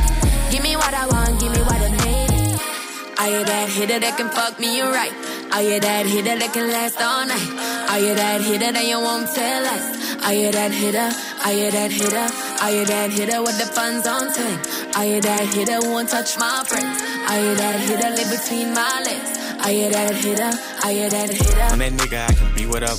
Are 3.22 3.30
you 3.30 3.44
that 3.44 3.68
hitter 3.68 4.00
that 4.00 4.16
can 4.18 4.30
fuck 4.30 4.58
me 4.58 4.82
right? 4.82 5.14
Are 5.54 5.62
you 5.62 5.78
that 5.78 6.06
hitter 6.06 6.34
that 6.42 6.52
can 6.52 6.66
last 6.74 6.98
all 6.98 7.22
night? 7.22 7.38
Are 7.86 8.00
you 8.02 8.16
that 8.18 8.40
hitter 8.42 8.72
that 8.72 8.82
you 8.84 8.98
won't 8.98 9.30
tell 9.30 9.62
us? 9.62 10.26
Are 10.26 10.34
you 10.34 10.50
that 10.50 10.72
hitter? 10.72 11.06
Are 11.46 11.54
you 11.54 11.70
that 11.70 11.92
hitter? 11.92 12.26
Are 12.58 12.72
you 12.74 12.84
that 12.84 13.12
hitter 13.12 13.38
with 13.40 13.58
the 13.62 13.70
funds 13.70 14.08
on 14.08 14.34
ten? 14.34 14.58
Are 14.96 15.06
you 15.06 15.20
that 15.20 15.54
hitter 15.54 15.78
won't 15.86 16.08
touch 16.08 16.36
my 16.36 16.64
friends? 16.66 16.98
Are 17.30 17.38
you 17.38 17.54
that 17.54 17.78
hitter 17.86 18.10
live 18.10 18.26
between 18.26 18.74
my 18.74 18.90
legs? 19.06 19.30
Are 19.62 19.70
you 19.70 19.88
that 19.94 20.14
hitter? 20.18 20.50
Are 20.82 20.90
you 20.90 21.08
that 21.08 21.30
hitter? 21.30 21.62
I'm 21.70 21.78
that 21.78 21.92
nigga, 21.92 22.26
I 22.26 22.32
can 22.34 22.50
be 22.56 22.66
whatever. 22.66 22.98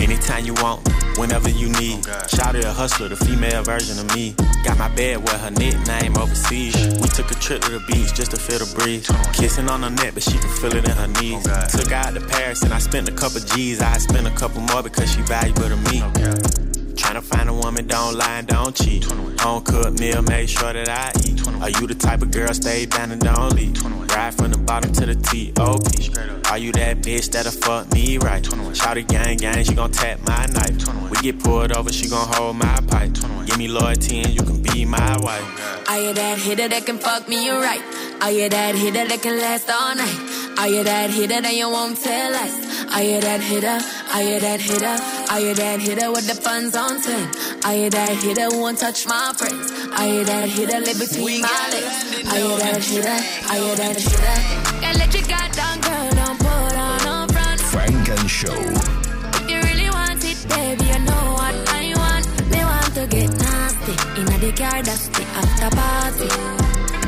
Anytime 0.00 0.46
you 0.46 0.54
want, 0.54 0.88
whenever 1.18 1.48
you 1.50 1.68
need. 1.80 2.04
Shout 2.28 2.54
a 2.56 2.72
hustler, 2.72 3.08
the 3.08 3.16
female 3.16 3.62
version 3.62 3.98
of 3.98 4.14
me. 4.14 4.34
Got 4.64 4.78
my 4.78 4.88
bed 4.94 5.18
with 5.18 5.40
her 5.40 5.50
nickname 5.50 6.16
overseas. 6.16 6.74
We 7.00 7.08
took 7.08 7.30
a 7.30 7.34
trip 7.34 7.62
to 7.62 7.70
the 7.72 7.84
beach 7.86 8.14
just 8.14 8.30
to 8.32 8.36
feel 8.36 8.58
the 8.58 8.74
breeze. 8.74 9.08
Kissing 9.32 9.68
on 9.68 9.82
her 9.82 9.90
neck, 9.90 10.14
but 10.14 10.22
she 10.22 10.38
can 10.38 10.50
feel 10.50 10.74
it 10.74 10.84
in 10.84 10.96
her 10.96 11.08
knees. 11.20 11.42
Took 11.72 11.90
her 11.90 11.96
out 11.96 12.14
to 12.14 12.20
Paris 12.20 12.62
and 12.62 12.72
I 12.72 12.78
spent 12.78 13.08
a 13.08 13.12
couple 13.12 13.40
G's. 13.40 13.80
I 13.80 13.98
spent 13.98 14.26
a 14.26 14.32
couple 14.32 14.60
more 14.62 14.82
because 14.82 15.12
she 15.12 15.20
valuable 15.22 15.68
to 15.68 15.76
me. 15.76 16.73
Tryna 16.94 17.22
find 17.22 17.48
a 17.48 17.52
woman, 17.54 17.86
don't 17.86 18.16
lie 18.16 18.38
and 18.38 18.46
don't 18.46 18.74
cheat. 18.74 19.04
Home 19.40 19.62
cooked 19.62 19.98
meal, 20.00 20.22
make 20.22 20.48
sure 20.48 20.72
that 20.72 20.88
I 20.88 21.12
eat. 21.26 21.38
21. 21.38 21.62
Are 21.62 21.70
you 21.70 21.86
the 21.86 21.94
type 21.94 22.22
of 22.22 22.30
girl 22.30 22.52
stay 22.54 22.86
down 22.86 23.10
and 23.10 23.20
don't 23.20 23.54
leave? 23.54 23.74
21. 23.74 24.06
Ride 24.08 24.34
from 24.34 24.52
the 24.52 24.58
bottom 24.58 24.92
to 24.92 25.06
the 25.06 25.14
T.O.P. 25.14 26.50
Are 26.50 26.58
you 26.58 26.72
that 26.72 26.98
bitch 26.98 27.30
that'll 27.32 27.52
fuck 27.52 27.92
me 27.92 28.18
right? 28.18 28.42
21. 28.42 28.74
Shout 28.74 28.96
it 28.96 29.08
gang 29.08 29.36
gang, 29.38 29.64
she 29.64 29.74
gon' 29.74 29.90
tap 29.90 30.20
my 30.26 30.46
knife. 30.46 31.10
We 31.10 31.16
get 31.18 31.40
pulled 31.42 31.72
over, 31.72 31.92
she 31.92 32.08
gon' 32.08 32.28
hold 32.34 32.56
my 32.56 32.80
pipe. 32.88 33.14
21. 33.14 33.46
Give 33.46 33.58
me 33.58 33.68
loyalty 33.68 34.20
and 34.20 34.32
you 34.34 34.42
can 34.42 34.62
be 34.62 34.84
my 34.84 35.18
wife. 35.20 35.88
Are 35.88 36.00
you 36.00 36.14
that 36.14 36.38
hitter 36.38 36.68
that 36.68 36.86
can 36.86 36.98
fuck 36.98 37.28
me 37.28 37.50
right? 37.50 37.82
Are 38.22 38.30
you 38.30 38.48
that 38.48 38.74
hitter 38.74 39.06
that 39.06 39.22
can 39.22 39.38
last 39.38 39.68
all 39.68 39.94
night? 39.94 40.58
Are 40.58 40.68
you 40.68 40.84
that 40.84 41.10
hitter 41.10 41.40
that 41.40 41.54
you 41.54 41.68
won't 41.68 42.00
tell 42.00 42.34
us? 42.34 42.54
Are 42.94 43.02
you 43.02 43.20
that 43.20 43.40
hitter? 43.40 43.78
Are 44.14 44.22
you 44.22 44.40
that 44.40 44.60
hitter? 44.60 44.96
Are 45.32 45.40
you 45.40 45.54
that 45.54 45.80
hitter 45.80 46.10
with 46.10 46.26
the 46.26 46.34
funds 46.34 46.76
on 46.76 46.83
ten? 46.88 47.30
Are 47.64 47.74
you 47.74 47.90
that 47.90 48.10
hitter 48.22 48.48
who 48.50 48.60
won't 48.60 48.78
touch 48.78 49.06
my 49.06 49.32
friends? 49.36 49.70
Are 49.96 50.06
you 50.06 50.24
that 50.24 50.48
hitter 50.48 50.80
live 50.80 50.98
between 50.98 51.40
my 51.40 51.68
legs? 51.72 51.96
Are 52.28 52.38
you 52.38 52.58
that 52.58 52.84
hitter? 52.84 53.18
Are 53.50 53.58
you 53.58 53.72
that 53.76 53.96
hitter? 53.96 54.36
Can't 54.80 54.98
let 54.98 55.14
your 55.14 55.24
guard 55.24 55.52
down, 55.52 55.80
girl, 55.80 56.10
don't 56.20 56.38
put 56.38 56.74
on 56.76 56.98
no 57.04 57.16
front. 57.32 57.60
Funk 57.72 58.08
and 58.08 58.30
Show. 58.30 58.52
If 58.52 59.50
you 59.50 59.58
really 59.60 59.90
want 59.90 60.24
it, 60.24 60.38
baby, 60.48 60.84
you 60.84 60.98
know 61.08 61.24
what 61.40 61.56
I 61.72 61.94
want. 61.96 62.24
Me 62.50 62.60
want 62.60 62.94
to 62.94 63.06
get 63.06 63.30
nasty 63.32 63.94
in 64.20 64.26
the 64.44 64.52
car, 64.52 64.82
that's 64.82 65.08
the 65.08 65.24
after 65.40 65.70
party. 65.76 66.28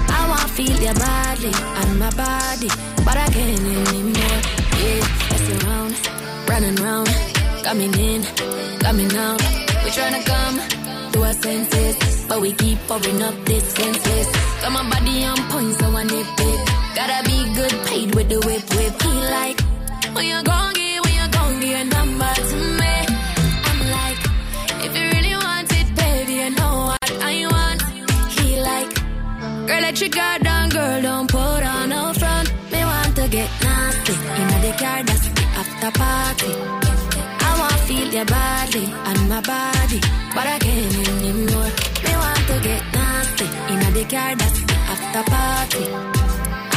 I 0.08 0.28
want 0.28 0.50
feel 0.56 0.76
your 0.80 0.94
body 0.94 1.52
and 1.52 1.98
my 1.98 2.10
body, 2.16 2.68
but 3.04 3.16
I 3.16 3.28
can't 3.28 3.60
anymore. 3.60 4.40
Yeah, 4.80 5.04
messing 5.30 5.60
around, 5.68 5.94
running 6.48 6.76
round, 6.76 7.08
coming 7.62 7.94
in, 7.98 8.22
coming 8.80 9.14
out. 9.16 9.65
We 9.86 9.92
tryna 9.92 10.24
come 10.26 11.12
to 11.12 11.22
our 11.22 11.32
senses, 11.32 12.26
but 12.28 12.40
we 12.40 12.50
keep 12.54 12.76
pouring 12.88 13.22
up 13.22 13.36
distances. 13.44 14.26
Got 14.60 14.72
my 14.72 14.90
body 14.90 15.24
on 15.24 15.36
point, 15.48 15.74
so 15.78 15.86
I 15.86 16.02
nip 16.02 16.26
it. 16.50 16.60
Gotta 16.96 17.18
be 17.30 17.54
good, 17.54 17.74
paid 17.86 18.12
with 18.16 18.28
the 18.28 18.40
whip, 18.46 18.64
whip. 18.74 19.00
He 19.00 19.12
like, 19.38 19.60
when 20.12 20.26
you 20.26 20.42
gon' 20.42 20.72
get, 20.74 21.04
when 21.04 21.14
you 21.14 21.28
gon' 21.30 21.60
get 21.60 21.76
a 21.82 21.84
number 21.96 22.34
to 22.50 22.56
me. 22.80 22.94
I'm 23.68 23.80
like, 23.98 24.20
if 24.86 24.92
you 24.98 25.04
really 25.14 25.36
want 25.36 25.70
it, 25.80 25.88
baby, 25.94 26.32
you 26.32 26.50
know 26.50 26.74
what 26.90 27.10
I 27.22 27.46
want. 27.54 27.80
He 28.34 28.60
like, 28.60 28.90
girl, 29.68 29.82
let 29.82 30.00
your 30.00 30.10
guard 30.10 30.42
down, 30.42 30.68
girl, 30.70 31.00
don't 31.00 31.30
put 31.30 31.62
on 31.62 31.90
no 31.90 32.12
front. 32.12 32.52
Me 32.72 32.80
want 32.82 33.14
to 33.14 33.28
get 33.28 33.48
nasty, 33.62 34.14
in 34.14 34.48
the 34.66 34.72
car, 34.80 35.04
that's 35.04 35.28
the 35.28 35.44
after 35.62 35.90
party. 35.96 36.85
Want 37.86 37.98
feel 37.98 38.14
your 38.14 38.24
body 38.24 38.84
and 38.84 39.28
my 39.28 39.40
body, 39.42 40.00
but 40.34 40.44
I 40.44 40.58
can't 40.58 41.08
anymore. 41.08 41.70
Me 42.02 42.12
want 42.18 42.42
to 42.50 42.60
get 42.60 42.82
nasty 42.92 43.46
in 43.70 43.94
the 43.94 44.04
car 44.10 44.34
that's 44.34 44.60
after 44.92 45.22
party. 45.30 45.84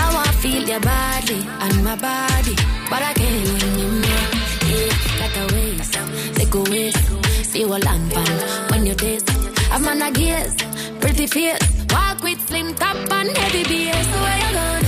I 0.01 0.13
wanna 0.13 0.33
feel 0.33 0.63
your 0.69 0.79
body 0.79 1.39
and 1.65 1.83
my 1.83 1.95
body, 1.95 2.55
but 2.91 3.01
I 3.01 3.13
can't 3.13 3.63
anymore. 3.63 4.29
Yeah, 4.69 4.93
like 5.19 5.37
a 5.41 5.45
waste, 5.55 5.97
take 6.35 6.53
a 6.53 6.61
waste. 6.69 7.51
See 7.51 7.65
what 7.65 7.81
pan 7.81 8.69
when 8.69 8.85
you 8.85 8.93
taste. 8.93 9.31
I'm 9.71 9.87
on 9.87 10.03
a 10.03 10.11
gears, 10.11 10.55
pretty 10.99 11.25
fierce. 11.25 11.59
Walk 11.89 12.21
with 12.21 12.39
slim 12.47 12.75
top 12.75 12.97
and 13.11 13.35
heavy 13.35 13.63
bass. 13.63 14.05
So 14.05 14.21
where 14.21 14.37
you 14.37 14.51
going? 14.57 14.83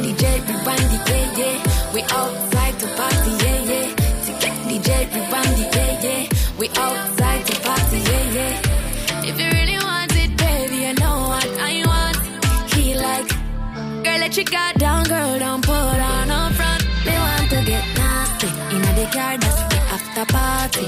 DJ, 0.00 0.24
we 0.46 0.54
band 0.64 0.88
the 0.92 0.98
yeah, 1.10 1.36
yeah. 1.36 1.92
We 1.92 2.02
outside 2.04 2.80
to 2.80 2.86
party, 2.96 3.30
yeah, 3.44 3.62
yeah. 3.64 3.99
DJ, 4.70 4.90
we 5.12 5.20
band 5.32 5.56
the 5.58 5.66
yeah, 5.74 6.00
yeah. 6.06 6.28
We 6.56 6.68
outside 6.78 7.44
to 7.44 7.60
party, 7.66 7.98
yeah, 8.10 8.36
yeah. 8.36 9.26
If 9.28 9.34
you 9.40 9.48
really 9.58 9.78
want 9.82 10.12
it, 10.14 10.30
baby, 10.36 10.76
you 10.86 10.94
know 10.94 11.16
what 11.32 11.48
I 11.58 11.82
want. 11.90 12.16
He 12.72 12.94
like, 12.94 13.28
girl, 14.04 14.18
let 14.22 14.36
your 14.36 14.44
guard 14.44 14.76
down, 14.78 15.02
girl, 15.10 15.38
don't 15.40 15.64
put 15.64 15.74
on 15.74 16.30
up 16.30 16.52
front. 16.52 16.82
They 17.04 17.18
want 17.18 17.50
to 17.50 17.60
get 17.66 17.84
nasty. 17.98 18.46
In 18.74 18.82
the 18.94 19.06
car, 19.12 19.34
that's 19.42 19.62
the 19.72 19.78
after 19.96 20.24
party. 20.32 20.86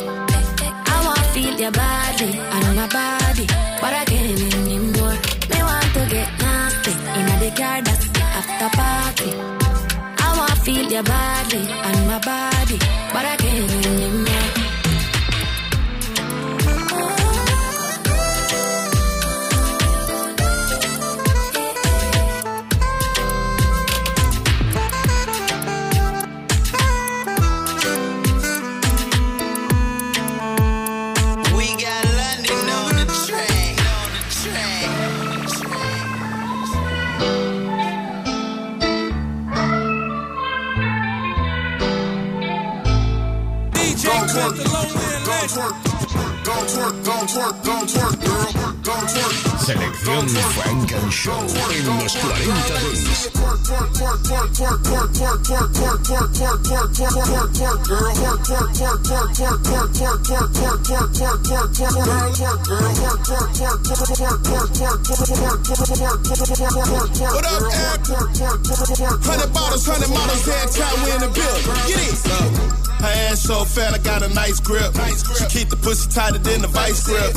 I 0.95 0.97
want 1.05 1.19
to 1.19 1.25
feel 1.35 1.55
your 1.59 1.73
body 1.73 2.31
and 2.39 2.77
my 2.77 2.87
body, 2.87 3.47
but 3.83 3.93
I 4.01 4.05
can't 4.07 4.55
anymore. 4.63 5.19
They 5.51 5.63
want 5.71 5.91
to 5.99 6.03
get 6.09 6.31
nasty. 6.39 6.93
In 7.19 7.27
the 7.43 7.51
car, 7.59 7.83
that's 7.83 8.07
the 8.15 8.23
after 8.23 8.71
party. 8.79 9.31
I 10.23 10.39
want 10.39 10.51
to 10.55 10.57
feel 10.63 10.87
your 10.89 11.03
body 11.03 11.63
and 11.67 12.07
my 12.07 12.19
body, 12.21 12.79
Selección 49.65 50.29
Funk 50.29 50.93
and 50.93 51.11
Show 51.11 51.35
en 51.71 51.87
los 51.87 52.17
40 52.17 52.47
Dance. 52.69 53.31
Twerk, 53.33 53.63
twerk, 53.65 53.93
twerk, 53.93 54.23
twerk, 54.23 54.53
twerk, 54.53 55.13
twerk, 55.13 55.43
twerk, 55.43 55.73
twerk, 55.73 55.73
twerk, 55.73 56.03
twerk, 56.03 56.33
twerk, 56.33 56.63
twerk, 56.63 56.93
twerk, 56.93 57.23
twerk, 57.27 57.51
twerk, 57.53 57.83
girl. 57.89 58.15
Twerk, 58.15 58.41
twerk, 58.45 58.71
twerk, 58.73 59.03
twerk, 59.03 59.31
twerk, 59.33 59.59
twerk, 59.73 59.93
twerk, 59.93 60.23
twerk, 60.23 60.49
twerk, 60.53 60.79
twerk, 60.83 61.11
twerk, 61.13 61.43
twerk, 61.43 61.71
twerk, 61.73 61.93
girl. 61.93 62.33
Twerk, 62.33 62.63
girl. 62.63 62.93
Twerk, 62.93 63.21
twerk, 63.23 63.51
twerk, 63.53 63.83
twerk, 63.83 64.13
twerk, 64.13 64.71
twerk, 64.73 65.01
twerk, 65.03 65.11
twerk, 65.13 65.43
twerk, 65.43 65.89
twerk, 65.93 66.23
twerk, 66.23 66.47
twerk, 66.63 67.11
twerk, 67.13 67.35
What 67.35 67.47
up, 67.47 67.63
twerk, 68.03 68.63
Hundred 69.27 69.53
bottles, 69.53 69.87
hundred 69.87 70.11
models, 70.11 70.45
time, 70.77 71.03
we 71.03 71.11
in 71.11 71.21
the 71.21 71.29
building. 71.29 71.67
Get 71.89 72.87
it. 72.87 72.92
Her 73.03 73.11
ass 73.27 73.43
so 73.43 73.65
fat, 73.65 73.95
I 73.95 73.99
got 73.99 74.23
a 74.23 74.31
nice 74.31 74.61
grip. 74.61 74.95
She 75.35 75.45
keep 75.51 75.69
the 75.75 75.77
pussy 75.77 76.07
tighter 76.09 76.39
than 76.39 76.63
the 76.63 76.71
vice 76.71 77.03
grip. 77.03 77.35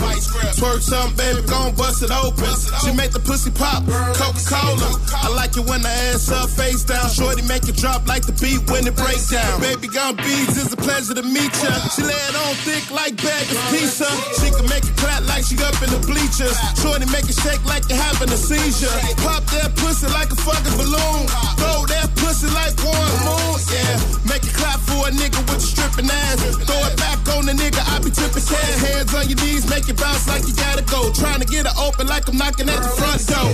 Twerk 0.61 0.85
something, 0.85 1.17
baby, 1.17 1.41
gon' 1.49 1.73
bust 1.73 2.05
it 2.05 2.13
open. 2.13 2.53
She 2.85 2.93
make 2.93 3.09
the 3.09 3.19
pussy 3.19 3.49
pop, 3.49 3.81
Coca-Cola. 4.13 5.01
I 5.25 5.33
like 5.33 5.57
it 5.57 5.65
when 5.65 5.81
the 5.81 5.89
ass 5.89 6.29
up, 6.29 6.53
face 6.53 6.85
down. 6.85 7.09
Shorty 7.09 7.41
make 7.49 7.65
it 7.65 7.81
drop 7.81 8.05
like 8.05 8.29
the 8.29 8.37
beat 8.37 8.61
when 8.69 8.85
it 8.85 8.93
breaks 8.93 9.33
down. 9.33 9.57
Baby, 9.59 9.89
gone 9.89 10.13
beads, 10.21 10.53
it's 10.53 10.69
a 10.69 10.77
pleasure 10.77 11.17
to 11.17 11.25
meet 11.25 11.49
ya. 11.65 11.73
She 11.97 12.05
lay 12.05 12.13
it 12.13 12.35
on 12.45 12.53
thick 12.61 12.85
like 12.93 13.17
bag 13.17 13.49
of 13.49 13.57
pizza. 13.73 14.05
She 14.37 14.53
can 14.53 14.69
make 14.69 14.85
it 14.85 14.93
clap 15.01 15.25
like 15.25 15.49
she 15.49 15.57
up 15.65 15.73
in 15.81 15.89
the 15.89 16.01
bleachers. 16.05 16.53
Shorty 16.77 17.09
make 17.09 17.25
it 17.25 17.37
shake 17.41 17.65
like 17.65 17.89
you 17.89 17.97
having 17.97 18.29
a 18.29 18.37
seizure. 18.37 18.93
Pop 19.25 19.41
that 19.57 19.73
pussy 19.81 20.05
like 20.13 20.29
a 20.29 20.37
fucking 20.37 20.77
balloon. 20.77 21.25
Throw 21.57 21.89
that 21.89 22.13
pussy 22.21 22.53
like 22.53 22.77
one 22.85 23.17
moon. 23.25 23.57
Yeah, 23.73 23.97
make 24.29 24.45
it 24.45 24.53
clap 24.53 24.77
for 24.85 25.09
a 25.09 25.11
nigga 25.11 25.41
with 25.49 25.54
stripping 25.59 26.09
ass. 26.09 26.41
Throw 26.65 26.81
it 26.87 26.97
back 26.97 27.19
on 27.35 27.45
the 27.45 27.53
nigga, 27.53 27.81
I 27.85 27.99
be 27.99 28.11
tripping 28.11 28.43
cash. 28.43 28.75
Hands 28.81 29.13
on 29.13 29.29
your 29.29 29.39
knees, 29.43 29.69
make 29.69 29.87
it 29.89 29.97
bounce 29.97 30.27
like 30.27 30.47
you 30.47 30.53
gotta 30.55 30.83
go. 30.83 31.11
Trying 31.13 31.39
to 31.39 31.47
get 31.47 31.65
it 31.65 31.75
open 31.77 32.07
like 32.07 32.27
I'm 32.27 32.37
knocking 32.37 32.69
at 32.69 32.81
the 32.81 32.89
front 32.95 33.21
door. 33.27 33.53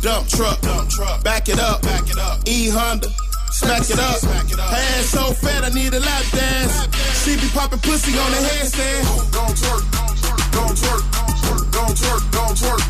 Dump 0.00 0.28
truck, 0.28 0.60
dump 0.60 0.88
truck, 0.88 1.22
back 1.22 1.48
it 1.48 1.58
up, 1.58 1.82
back 1.82 2.08
it 2.08 2.18
up. 2.18 2.40
E 2.46 2.68
Honda. 2.68 3.08
Smack 3.52 3.90
it 3.90 3.98
up. 3.98 4.22
Ass 4.24 5.06
so 5.10 5.32
fat, 5.34 5.64
I 5.64 5.70
need 5.70 5.92
a 5.92 6.00
lap 6.00 6.24
dance. 6.30 6.86
She 7.24 7.36
be 7.36 7.48
popping 7.52 7.80
pussy 7.80 8.16
on 8.16 8.30
the 8.30 8.38
headstand. 8.38 9.32
Gon' 9.32 9.52
twerk, 9.52 9.84
don't 10.52 10.76
twerk, 10.78 11.04
don't 11.12 11.36
twerk, 11.42 11.72
gon' 11.72 11.94
twerk, 11.94 12.32
gon' 12.32 12.54
twerk, 12.54 12.89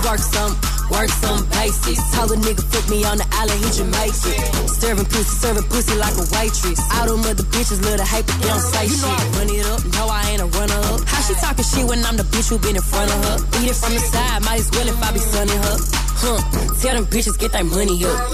Twerk 0.00 0.20
some, 0.20 0.52
work 0.90 1.08
some 1.08 1.40
basics. 1.48 2.00
Told 2.12 2.32
a 2.32 2.36
nigga 2.36 2.62
fuck 2.72 2.88
me 2.90 3.04
on 3.04 3.16
the 3.18 3.26
island, 3.32 3.64
he 3.64 3.70
Jamaican. 3.72 4.68
Serving 4.68 5.06
pussy, 5.06 5.34
serving 5.40 5.64
pussy 5.64 5.96
like 5.96 6.16
a 6.16 6.24
waitress. 6.36 6.80
All 6.92 7.06
them 7.08 7.24
other 7.24 7.44
bitches 7.52 7.80
love 7.84 7.96
to 7.96 8.04
hate, 8.04 8.26
but 8.26 8.36
they 8.40 8.48
don't 8.48 8.60
say 8.60 8.84
I 8.84 9.24
run 9.36 9.48
it 9.48 9.64
up, 9.64 9.80
no 9.96 10.08
I 10.08 10.22
ain't 10.30 10.42
a 10.42 10.46
runner 10.46 10.80
up. 10.92 11.00
How 11.08 11.22
she 11.22 11.34
talking 11.40 11.64
shit 11.64 11.86
when 11.86 12.04
I'm 12.04 12.16
the 12.16 12.24
bitch 12.24 12.48
who 12.48 12.58
been 12.58 12.76
in 12.76 12.82
front 12.82 13.10
of 13.10 13.24
her? 13.24 13.36
Beat 13.56 13.70
it 13.70 13.76
from 13.76 13.94
the 13.94 14.00
side, 14.00 14.42
might 14.44 14.60
as 14.60 14.70
well 14.72 14.88
if 14.88 15.02
I 15.02 15.12
be 15.12 15.20
sunning 15.20 15.56
her. 15.56 16.09
Huh, 16.22 16.40
tell 16.80 16.94
them 16.94 17.06
bitches 17.06 17.38
get 17.38 17.52
their 17.52 17.64
money 17.64 18.04
up. 18.04 18.30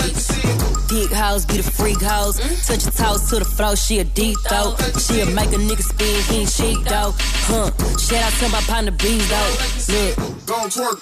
Big 0.88 1.10
house, 1.12 1.44
be 1.44 1.58
the 1.58 1.62
freak 1.62 2.00
house. 2.00 2.36
Touch 2.66 2.84
your 2.84 2.92
toes 2.92 3.30
to 3.30 3.38
the 3.38 3.44
floor, 3.44 3.76
she 3.76 3.98
a 3.98 4.04
deep 4.04 4.36
throat. 4.48 4.76
She'll 4.98 5.30
make 5.32 5.50
a 5.50 5.58
nigga 5.58 5.82
spin, 5.82 6.22
he 6.30 6.42
ain't 6.42 6.50
cheap 6.50 6.84
though. 6.88 7.14
Huh, 7.48 7.70
shout 7.98 8.22
out 8.22 8.32
to 8.40 8.48
my 8.48 8.60
partner 8.62 8.92
bees 8.92 9.28
though. 9.28 9.52
Look. 9.92 10.36
Gon' 10.46 10.70
twerk, 10.70 10.98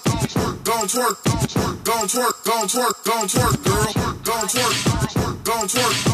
gon' 0.64 0.88
twerk, 0.88 1.16
gon' 1.84 2.08
twerk, 2.08 2.44
gon' 2.44 2.66
twerk, 2.66 3.04
gon' 3.04 3.28
twerk, 3.28 3.64
girl. 3.64 4.14
Gon' 4.24 4.48
twerk, 4.48 5.44
gon' 5.44 5.68
twerk, 5.68 6.13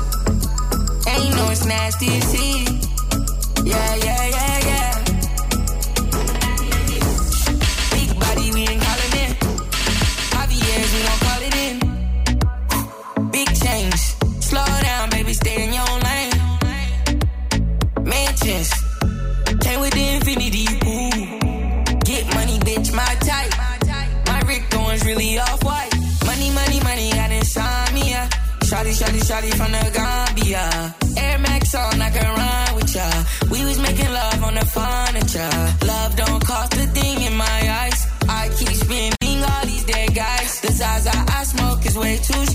You 1.21 1.29
know 1.35 1.49
it's 1.51 1.65
nasty 1.65 2.07
as 2.07 2.31
heat. 2.33 2.69
Yeah, 3.63 3.95
yeah, 4.05 4.23
yeah, 4.35 4.57
yeah. 4.69 4.91
Big 7.95 8.09
body, 8.19 8.51
we 8.55 8.61
ain't 8.71 8.81
calling 8.81 9.13
in. 9.23 9.31
Javier's, 10.33 10.91
we 10.93 10.99
gon' 11.07 11.19
call 11.25 11.41
it 11.47 11.55
in. 11.65 11.75
Big 13.31 13.49
change. 13.63 14.01
Slow 14.43 14.65
down, 14.65 15.09
baby, 15.11 15.33
stay 15.33 15.63
in 15.63 15.73
your 15.73 15.93
lane. 16.07 16.33
Mansions. 18.03 18.71
Came 19.61 19.79
with 19.79 19.93
the 19.93 20.05
infinity, 20.15 20.65
ooh. 20.85 21.99
Get 22.09 22.23
money, 22.33 22.57
bitch, 22.65 22.91
my 22.93 23.13
type. 23.29 23.53
My 24.27 24.39
Rick 24.47 24.63
Owens 24.75 25.05
really 25.05 25.37
off 25.37 25.63
white. 25.63 25.93
Money, 26.25 26.49
money, 26.51 26.79
money, 26.81 27.11
got 27.11 27.31
insomnia. 27.31 28.27
Shawty, 28.61 28.93
shawty, 28.99 29.21
shawty 29.29 29.53
from 29.53 29.71
the 29.71 29.91
Gambia. 29.93 31.00
On, 31.73 32.01
I 32.01 32.09
can 32.09 32.27
run 32.35 32.75
with 32.75 32.93
ya. 32.93 33.07
We 33.49 33.63
was 33.63 33.79
making 33.79 34.11
love 34.11 34.43
on 34.43 34.55
the 34.55 34.65
furniture. 34.65 35.87
Love 35.87 36.15
don't 36.17 36.43
cost 36.45 36.73
a 36.73 36.85
thing 36.87 37.21
in 37.21 37.33
my 37.33 37.59
eyes. 37.81 38.07
I 38.27 38.49
keep 38.57 38.75
spinning 38.75 39.39
all 39.41 39.65
these 39.65 39.85
dead 39.85 40.13
guys. 40.13 40.59
The 40.59 40.71
Zaza 40.73 41.11
I 41.15 41.43
smoke 41.43 41.85
is 41.85 41.97
way 41.97 42.17
too 42.17 42.45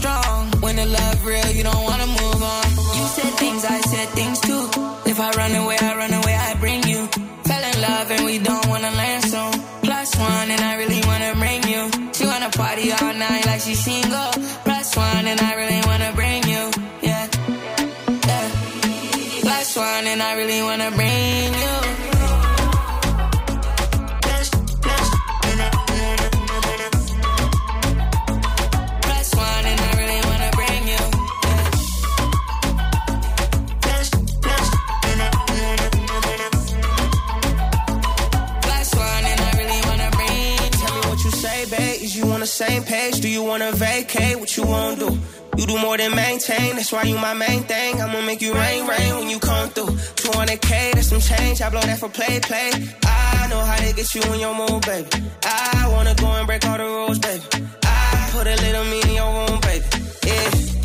Is 42.07 42.15
you 42.15 42.31
on 42.31 42.39
the 42.39 42.47
same 42.47 42.85
page? 42.85 43.21
Do 43.21 43.29
you 43.29 43.43
wanna 43.43 43.73
vacate? 43.73 44.39
What 44.39 44.57
you 44.57 44.63
wanna 44.63 44.97
do? 44.97 45.19
You 45.57 45.67
do 45.67 45.79
more 45.79 45.97
than 45.97 46.15
maintain, 46.15 46.77
that's 46.77 46.93
why 46.93 47.05
you 47.05 47.17
my 47.17 47.33
main 47.33 47.63
thing. 47.63 48.01
I'ma 48.01 48.21
make 48.21 48.43
you 48.43 48.53
rain, 48.55 48.87
rain 48.87 49.15
when 49.17 49.31
you 49.31 49.39
come 49.39 49.71
through. 49.71 49.97
200k, 50.23 50.93
that's 50.93 51.09
some 51.09 51.21
change. 51.21 51.63
I 51.63 51.71
blow 51.71 51.81
that 51.81 51.99
for 51.99 52.11
play, 52.11 52.41
play. 52.41 52.71
I 53.05 53.47
know 53.49 53.61
how 53.61 53.77
to 53.77 53.95
get 53.95 54.15
you 54.15 54.23
in 54.35 54.41
your 54.41 54.55
mood, 54.55 54.85
baby. 54.85 55.09
I 55.45 55.89
wanna 55.93 56.15
go 56.15 56.27
and 56.27 56.47
break 56.47 56.67
all 56.67 56.77
the 56.77 56.85
rules, 56.85 57.19
baby. 57.19 57.45
I 57.85 58.29
put 58.33 58.47
a 58.47 58.57
little 58.57 58.85
me 58.85 59.01
in 59.03 59.15
your 59.15 59.33
room, 59.33 59.61
baby. 59.61 59.87
Yeah. 60.27 60.76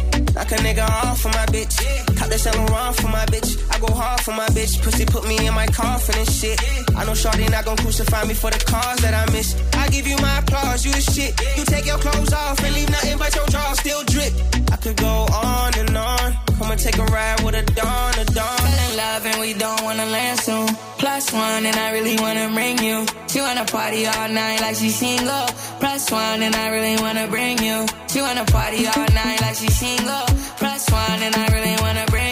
Like 0.42 0.54
a 0.54 0.56
nigga 0.56 0.90
off 0.90 1.22
for 1.22 1.28
my 1.28 1.46
bitch. 1.54 1.78
Cop 2.18 2.28
the 2.28 2.40
Saint 2.40 2.58
Laurent 2.58 2.96
for 2.96 3.10
my 3.10 3.24
bitch. 3.28 3.62
I 3.70 3.78
go 3.78 3.94
hard 3.94 4.22
for 4.22 4.32
my 4.32 4.48
bitch. 4.48 4.82
Pussy 4.82 5.06
put 5.06 5.24
me 5.28 5.38
in 5.46 5.54
my 5.54 5.68
coffin 5.68 6.18
and 6.18 6.28
shit. 6.28 6.60
I 6.98 7.06
know 7.06 7.14
Shorty 7.14 7.46
not 7.46 7.64
gon' 7.64 7.78
crucify 7.78 8.26
me 8.26 8.34
for 8.34 8.50
the 8.50 8.58
cause 8.66 8.98
that 9.06 9.14
I 9.14 9.32
miss. 9.32 9.56
I 9.76 9.88
give 9.90 10.08
you 10.08 10.18
my 10.18 10.40
applause, 10.40 10.84
you 10.84 10.94
the 10.94 11.02
shit. 11.02 11.40
You 11.56 11.64
take 11.64 11.86
your 11.86 12.00
clothes 12.00 12.34
off 12.34 12.58
and 12.64 12.74
leave 12.74 12.90
nothing 12.90 13.20
but 13.20 13.36
your 13.36 13.46
jaw 13.54 13.74
still 13.74 14.04
drip. 14.06 14.34
I 14.72 14.78
could 14.78 14.98
go 14.98 15.28
on 15.32 15.78
and 15.78 15.96
on. 15.96 16.51
And 16.64 16.80
take 16.80 16.98
a 17.00 17.04
ride 17.06 17.42
with 17.44 17.56
a 17.56 17.64
dawn, 17.74 18.14
a 18.18 18.24
dawn. 18.24 18.58
Fell 18.58 18.92
in 18.92 18.96
love 18.96 19.26
and 19.26 19.42
we 19.42 19.54
don't 19.54 19.84
wanna 19.84 20.06
land 20.06 20.40
soon. 20.40 20.68
Plus 21.00 21.34
one, 21.34 21.66
and 21.66 21.76
I 21.76 21.92
really 21.92 22.16
wanna 22.18 22.50
bring 22.54 22.78
you. 22.82 23.06
She 23.28 23.42
wanna 23.42 23.66
party 23.66 24.06
all 24.06 24.30
night 24.30 24.62
like 24.62 24.76
she 24.78 24.90
single. 24.90 25.48
Plus 25.82 26.10
one, 26.10 26.42
and 26.42 26.56
I 26.56 26.70
really 26.70 26.96
wanna 27.02 27.28
bring 27.28 27.58
you. 27.62 27.86
She 28.08 28.22
wanna 28.22 28.46
party 28.46 28.88
all 28.88 29.10
night 29.12 29.42
like 29.42 29.56
she 29.56 29.70
single. 29.70 30.26
Plus 30.62 30.90
one, 30.90 31.22
and 31.22 31.36
I 31.36 31.48
really 31.48 31.76
wanna 31.82 32.06
bring 32.08 32.31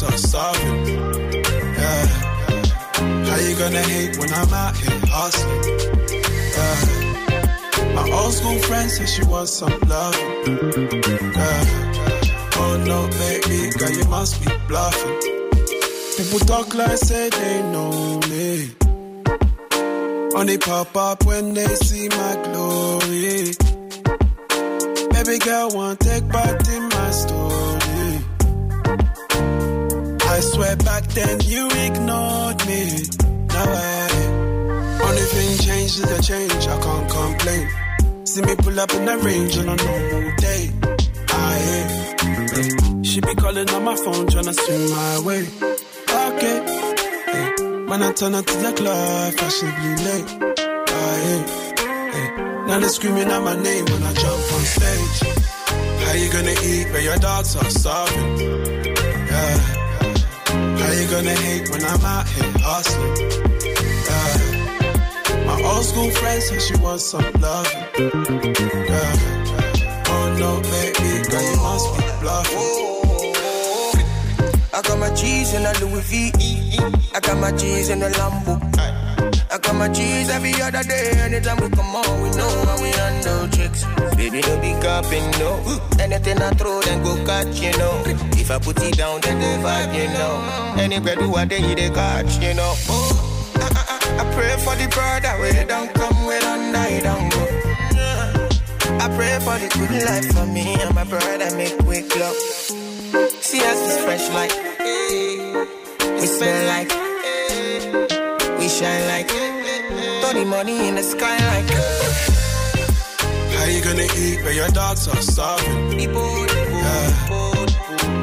dogs 0.00 0.22
starving? 0.22 0.86
Yeah. 0.86 2.06
How 3.28 3.36
you 3.36 3.54
gonna 3.56 3.82
hate 3.82 4.16
when 4.18 4.32
I'm 4.32 4.52
out 4.52 4.76
here 4.76 5.00
hustling? 5.04 5.62
Yeah. 6.56 7.94
My 7.94 8.10
old 8.10 8.32
school 8.32 8.58
friend 8.60 8.90
said 8.90 9.08
she 9.08 9.24
wants 9.24 9.52
some 9.52 9.78
love. 9.80 10.16
Yeah. 11.36 11.62
Oh 12.62 12.82
no, 12.86 13.08
baby, 13.08 13.70
girl, 13.78 13.90
you 13.90 14.04
must 14.04 14.40
be 14.44 14.50
bluffing. 14.68 15.18
People 16.16 16.40
talk 16.40 16.74
like 16.74 16.98
say 16.98 17.28
they 17.30 17.62
know 17.72 18.20
me. 18.30 18.70
Only 20.34 20.58
pop 20.58 20.96
up 20.96 21.26
when 21.26 21.54
they 21.54 21.74
see 21.76 22.08
my 22.08 22.34
glory. 22.44 23.52
Baby 25.12 25.38
girl, 25.44 25.70
want 25.74 26.00
take 26.00 26.28
part 26.28 26.68
in 26.68 26.88
my 26.88 27.10
story. 27.10 27.39
I 30.40 30.42
swear 30.42 30.76
back 30.76 31.04
then 31.08 31.38
you 31.40 31.66
ignored 31.66 32.66
me. 32.66 32.82
Now 33.48 33.66
I 33.68 34.08
only 35.04 35.26
thing 35.32 35.58
changed 35.66 35.96
is 36.00 36.08
the 36.08 36.22
change. 36.22 36.66
I 36.66 36.80
can't 36.80 37.10
complain. 37.10 37.68
See 38.24 38.40
me 38.40 38.56
pull 38.56 38.80
up 38.80 38.90
in 38.94 39.04
the 39.04 39.18
range 39.18 39.58
on 39.58 39.68
a 39.68 39.76
normal 39.76 40.36
day. 40.36 40.70
I 41.28 43.02
she 43.02 43.20
be 43.20 43.34
calling 43.34 43.68
on 43.68 43.84
my 43.84 43.94
phone 43.96 44.28
trying 44.28 44.44
to 44.44 44.54
swing 44.54 44.88
my 44.88 45.18
way. 45.28 45.42
Okay, 46.30 46.56
when 47.84 48.02
I 48.02 48.10
turn 48.12 48.34
up 48.34 48.46
to 48.46 48.56
the 48.64 48.72
club, 48.72 49.34
fashionably 49.34 49.94
late. 50.06 50.28
I 50.88 52.64
now 52.66 52.78
they 52.80 52.88
screaming 52.88 53.30
out 53.30 53.44
my 53.44 53.56
name 53.62 53.84
when 53.84 54.02
I 54.04 54.12
jump 54.14 54.52
on 54.54 54.64
stage. 54.74 55.20
How 56.00 56.14
you 56.14 56.32
gonna 56.32 56.56
eat 56.64 56.90
when 56.94 57.04
your 57.04 57.18
dogs 57.18 57.56
are 57.56 57.68
starving? 57.68 58.89
Gonna 61.10 61.34
hate 61.34 61.68
when 61.70 61.84
I'm 61.84 62.04
out 62.04 62.28
here 62.28 62.52
hustling? 62.58 63.16
Yeah. 64.06 65.44
My 65.44 65.60
old 65.60 65.84
school 65.84 66.08
friend 66.12 66.40
said 66.40 66.62
she 66.62 66.76
wants 66.76 67.04
some 67.04 67.32
love. 67.40 67.66
Yeah. 67.98 69.16
Oh 70.06 70.36
no, 70.38 70.60
baby, 70.62 71.28
girl, 71.28 71.42
you 71.42 71.56
must 71.66 71.86
be 71.96 72.02
bluffing. 72.20 73.26
I 74.72 74.82
got 74.82 74.98
my 75.00 75.10
cheese 75.16 75.52
in 75.52 75.66
a 75.66 75.72
Louis 75.80 76.02
V. 76.10 76.32
I 77.12 77.18
got 77.18 77.38
my 77.38 77.50
cheese 77.58 77.88
in 77.90 78.02
a 78.02 78.08
Lambo. 78.10 78.60
I 79.52 79.58
got 79.58 79.74
my 79.74 79.88
cheese 79.88 80.30
every 80.30 80.54
other 80.62 80.84
day. 80.84 81.10
Anytime 81.18 81.56
we 81.60 81.68
come 81.70 81.96
on, 81.96 82.22
we 82.22 82.30
know 82.30 82.48
how 82.66 82.80
we 82.80 82.90
handle 82.90 83.48
chicks. 83.48 83.84
Baby, 84.16 84.42
no 84.42 84.60
be 84.60 84.70
capping, 84.80 85.28
no. 85.42 85.58
Anything 85.98 86.38
I 86.40 86.50
throw, 86.50 86.80
then 86.82 87.02
go 87.02 87.16
catch, 87.26 87.58
you 87.60 87.72
know. 87.76 88.02
If 88.38 88.50
I 88.50 88.58
put 88.60 88.80
it 88.80 88.96
down, 88.96 89.20
then 89.22 89.40
they 89.40 89.56
vibe, 89.58 89.94
you 89.94 90.08
know. 90.14 90.80
Anywhere 90.80 91.16
do 91.16 91.30
what 91.30 91.48
they 91.48 91.74
they 91.74 91.90
catch, 91.90 92.38
you 92.38 92.54
know. 92.54 92.74
Oh, 92.88 93.50
I, 93.56 93.66
I, 93.66 94.22
I, 94.22 94.34
pray 94.34 94.56
for 94.62 94.76
the 94.76 94.86
brother 94.88 95.34
where 95.40 95.66
don't 95.66 95.92
come, 95.94 96.26
where 96.26 96.40
don't 96.40 96.72
die, 96.72 97.00
don't 97.00 97.28
go. 97.32 97.60
I 99.02 99.08
pray 99.16 99.38
for 99.40 99.58
the 99.58 99.68
good 99.78 100.04
life 100.04 100.32
for 100.32 100.46
me 100.46 100.74
and 100.80 100.94
my 100.94 101.04
brother 101.04 101.56
make 101.56 101.76
quick 101.78 102.14
love. 102.16 102.36
See 102.36 103.60
us 103.64 103.80
is 103.88 104.04
fresh 104.04 104.28
like 104.30 104.52
we 106.20 106.26
smell 106.26 106.66
like 106.66 107.09
shine 108.70 109.06
like 109.08 109.28
throw 109.28 110.44
money 110.44 110.86
in 110.88 110.94
the 110.94 111.02
sky 111.02 111.36
like 111.52 111.68
How 113.56 113.64
you 113.66 113.82
gonna 113.82 114.06
eat 114.16 114.42
when 114.44 114.54
your 114.54 114.68
dogs 114.68 115.08
are 115.08 115.20
starving? 115.22 115.98
Yeah. 115.98 117.10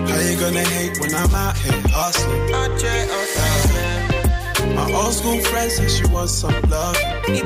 How 0.07 0.19
you 0.27 0.37
gonna 0.39 0.63
hate 0.73 0.97
when 1.01 1.13
I'm 1.13 1.35
out 1.35 1.57
here 1.57 1.81
hustling? 1.91 2.49
Yeah. 2.49 2.67
My 4.75 4.85
old 4.93 5.13
school 5.13 5.39
friend 5.49 5.69
said 5.71 5.91
she 5.91 6.05
wants 6.13 6.33
some 6.33 6.55
love. 6.69 6.95
Yeah. 7.27 7.43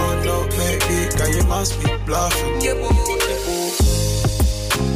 Oh 0.00 0.12
no, 0.24 0.36
baby, 0.56 0.98
girl, 1.16 1.28
you 1.36 1.44
must 1.44 1.72
be 1.80 1.86
bluffing. 2.06 2.62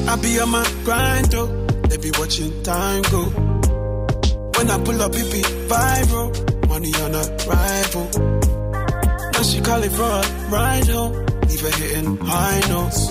I 0.08 0.10
be 0.16 0.40
on 0.40 0.48
my 0.48 0.64
grind, 0.84 1.26
though. 1.32 1.48
They 1.88 1.98
be 1.98 2.10
watching 2.18 2.62
time 2.62 3.02
go. 3.10 3.57
When 4.58 4.68
I 4.70 4.78
pull 4.82 5.00
up, 5.00 5.14
it 5.14 5.30
be 5.30 5.40
viral. 5.70 6.68
Money 6.68 6.92
on 7.04 7.14
a 7.14 7.22
rival. 7.46 8.06
Now 9.32 9.42
she 9.42 9.60
call 9.60 9.82
it 9.84 9.92
for 9.92 10.02
a 10.02 10.22
ride 10.50 10.88
home. 10.88 11.14
Her 11.14 11.70
hitting 11.70 12.16
high 12.18 12.60
notes. 12.68 13.10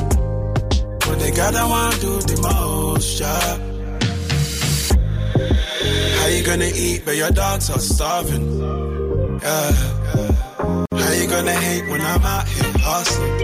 But 1.05 1.19
they 1.19 1.31
gotta 1.31 1.65
want 1.67 1.99
do 2.01 2.19
the 2.19 2.37
most, 2.41 3.19
yeah. 3.19 3.57
How 6.19 6.27
you 6.27 6.43
gonna 6.43 6.71
eat 6.73 7.03
but 7.05 7.15
your 7.15 7.31
dogs 7.31 7.69
are 7.69 7.79
starving? 7.79 8.59
Yeah. 9.41 9.71
How 10.99 11.11
you 11.13 11.27
gonna 11.29 11.53
hate 11.53 11.89
when 11.89 12.01
I'm 12.01 12.21
out 12.23 12.47
here 12.47 12.73
hustling? 12.77 13.39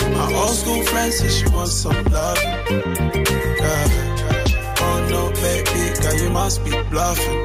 Yeah. 0.00 0.16
My 0.16 0.32
old 0.34 0.56
school 0.56 0.82
friend 0.84 1.12
said 1.12 1.30
she 1.30 1.48
wants 1.54 1.72
some 1.74 2.04
love. 2.04 2.38
Yeah 3.60 3.97
lately, 5.42 6.02
girl, 6.02 6.16
you 6.22 6.30
must 6.30 6.64
be 6.64 6.70
bluffing. 6.90 7.44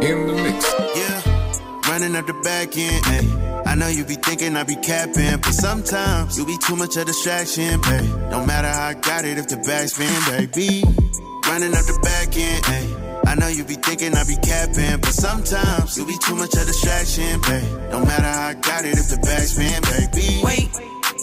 In 0.00 0.26
the 0.26 0.34
mix. 0.42 0.74
Yeah, 0.96 1.90
running 1.90 2.16
up 2.16 2.26
the 2.26 2.34
back 2.44 2.76
end, 2.76 3.02
ay. 3.06 3.62
I 3.66 3.74
know 3.74 3.88
you 3.88 4.04
be 4.04 4.16
thinking 4.28 4.56
I 4.56 4.64
be 4.64 4.76
capping, 4.76 5.40
but 5.40 5.54
sometimes 5.54 6.36
you 6.36 6.44
be 6.44 6.58
too 6.58 6.76
much 6.76 6.96
of 6.96 7.06
distraction, 7.06 7.80
babe. 7.80 8.30
No 8.30 8.44
matter 8.44 8.68
how 8.68 8.88
I 8.88 8.94
got 8.94 9.24
it, 9.24 9.38
if 9.38 9.48
the 9.48 9.56
back 9.56 9.88
spin, 9.88 10.20
baby. 10.28 10.84
Running 11.48 11.72
up 11.72 11.86
the 11.88 11.98
back 12.02 12.36
end, 12.36 12.62
ay. 12.66 12.86
I 13.24 13.34
know 13.36 13.48
you 13.48 13.64
be 13.64 13.74
thinking 13.76 14.14
I 14.14 14.24
be 14.24 14.36
capping, 14.36 15.00
but 15.00 15.14
sometimes 15.14 15.96
you 15.96 16.04
be 16.04 16.16
too 16.18 16.36
much 16.36 16.52
of 16.60 16.66
distraction, 16.66 17.40
babe. 17.40 17.90
No 17.90 18.04
matter 18.04 18.28
how 18.28 18.48
I 18.48 18.54
got 18.54 18.84
it, 18.84 18.98
if 18.98 19.08
the 19.08 19.16
back 19.16 19.48
spin, 19.48 19.80
baby. 19.88 20.44
Wait. 20.44 20.68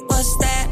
What's 0.09 0.37
that? 0.41 0.64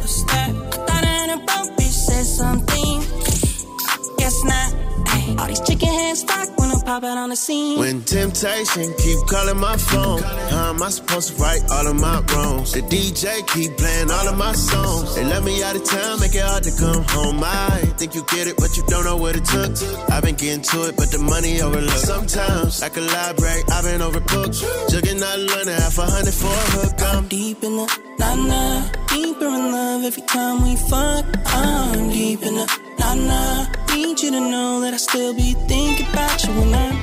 Popping 6.93 7.17
on 7.17 7.29
the 7.29 7.35
scene. 7.35 7.79
When 7.79 8.03
temptation 8.03 8.93
keep 8.99 9.19
calling 9.25 9.57
my 9.57 9.77
phone, 9.77 10.21
how 10.53 10.69
am 10.69 10.83
I 10.83 10.89
supposed 10.89 11.27
to 11.29 11.41
right 11.41 11.61
all 11.71 11.87
of 11.87 11.95
my 11.95 12.21
wrongs? 12.29 12.73
The 12.73 12.81
DJ 12.81 13.25
keep 13.47 13.77
playing 13.77 14.11
all 14.11 14.27
of 14.27 14.37
my 14.37 14.53
songs. 14.53 15.15
They 15.15 15.25
let 15.25 15.43
me 15.43 15.63
out 15.63 15.75
of 15.75 15.83
town, 15.85 16.19
make 16.19 16.35
it 16.35 16.45
hard 16.45 16.63
to 16.63 16.73
come 16.77 17.03
home. 17.15 17.41
I 17.43 17.81
think 17.97 18.13
you 18.13 18.23
get 18.29 18.45
it, 18.45 18.57
but 18.57 18.77
you 18.77 18.83
don't 18.85 19.05
know 19.05 19.17
what 19.17 19.35
it 19.35 19.45
took. 19.45 19.71
I've 20.11 20.21
been 20.21 20.35
getting 20.35 20.61
to 20.71 20.77
it, 20.89 20.95
but 20.95 21.09
the 21.09 21.17
money 21.17 21.61
overlooked. 21.61 22.05
Sometimes, 22.13 22.81
like 22.81 22.95
a 22.97 23.01
library, 23.01 23.63
I've 23.71 23.85
been 23.85 24.01
overbooked. 24.01 24.55
Jugging 24.91 25.21
out 25.23 25.39
London, 25.39 25.73
half 25.73 25.97
a 25.97 26.05
hundred 26.05 26.35
for 26.41 26.53
a 26.53 26.65
hook. 26.77 27.01
I'm 27.01 27.27
deep 27.27 27.63
in 27.63 27.75
the 27.75 27.87
nah, 28.21 28.85
deeper 29.09 29.49
in 29.57 29.71
love 29.73 30.03
every 30.03 30.25
time 30.33 30.61
we 30.61 30.75
fuck. 30.75 31.25
I'm 31.47 32.11
deep 32.11 32.43
in 32.43 32.53
the 32.53 32.67
nah 33.15 33.82
you 34.23 34.31
to 34.31 34.39
know 34.39 34.79
that 34.79 34.93
I 34.93 34.97
still 34.97 35.33
be 35.33 35.53
thinking 35.67 36.07
about 36.07 36.39
you 36.45 36.51
when 36.55 36.73
I'm 36.73 36.95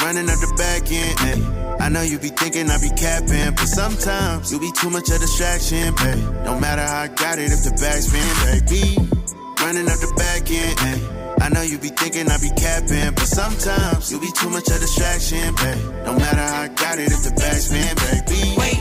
running 0.00 0.24
up 0.24 0.40
the 0.40 0.48
back 0.56 0.88
end. 0.88 1.20
Ay. 1.20 1.84
I 1.84 1.88
know 1.90 2.00
you 2.00 2.18
be 2.18 2.28
thinking 2.28 2.70
I 2.70 2.80
be 2.80 2.88
capping, 2.96 3.52
but 3.52 3.68
sometimes 3.68 4.50
you 4.50 4.58
be 4.58 4.72
too 4.72 4.88
much 4.88 5.10
of 5.10 5.20
distraction, 5.20 5.92
babe. 6.00 6.16
No 6.48 6.58
matter 6.58 6.80
how 6.80 7.04
I 7.04 7.08
got 7.08 7.38
it, 7.38 7.52
if 7.52 7.60
the 7.68 7.76
back 7.76 8.00
spin, 8.00 8.24
baby. 8.48 8.96
Running 9.60 9.84
up 9.84 10.00
the 10.00 10.12
back 10.16 10.48
end. 10.48 10.80
Ay. 10.80 11.44
I 11.44 11.48
know 11.52 11.60
you 11.60 11.76
be 11.76 11.92
thinking 11.92 12.30
I 12.30 12.38
be 12.40 12.48
capping, 12.56 13.12
but 13.20 13.28
sometimes 13.28 14.10
you 14.10 14.18
be 14.18 14.32
too 14.32 14.48
much 14.48 14.68
of 14.72 14.80
distraction, 14.80 15.52
babe. 15.60 15.76
No 16.08 16.16
matter 16.16 16.40
how 16.40 16.62
I 16.62 16.68
got 16.72 16.96
it, 16.96 17.12
if 17.12 17.20
the 17.20 17.36
back 17.36 17.60
spin, 17.60 17.84
baby. 18.00 18.56
Wait, 18.56 18.80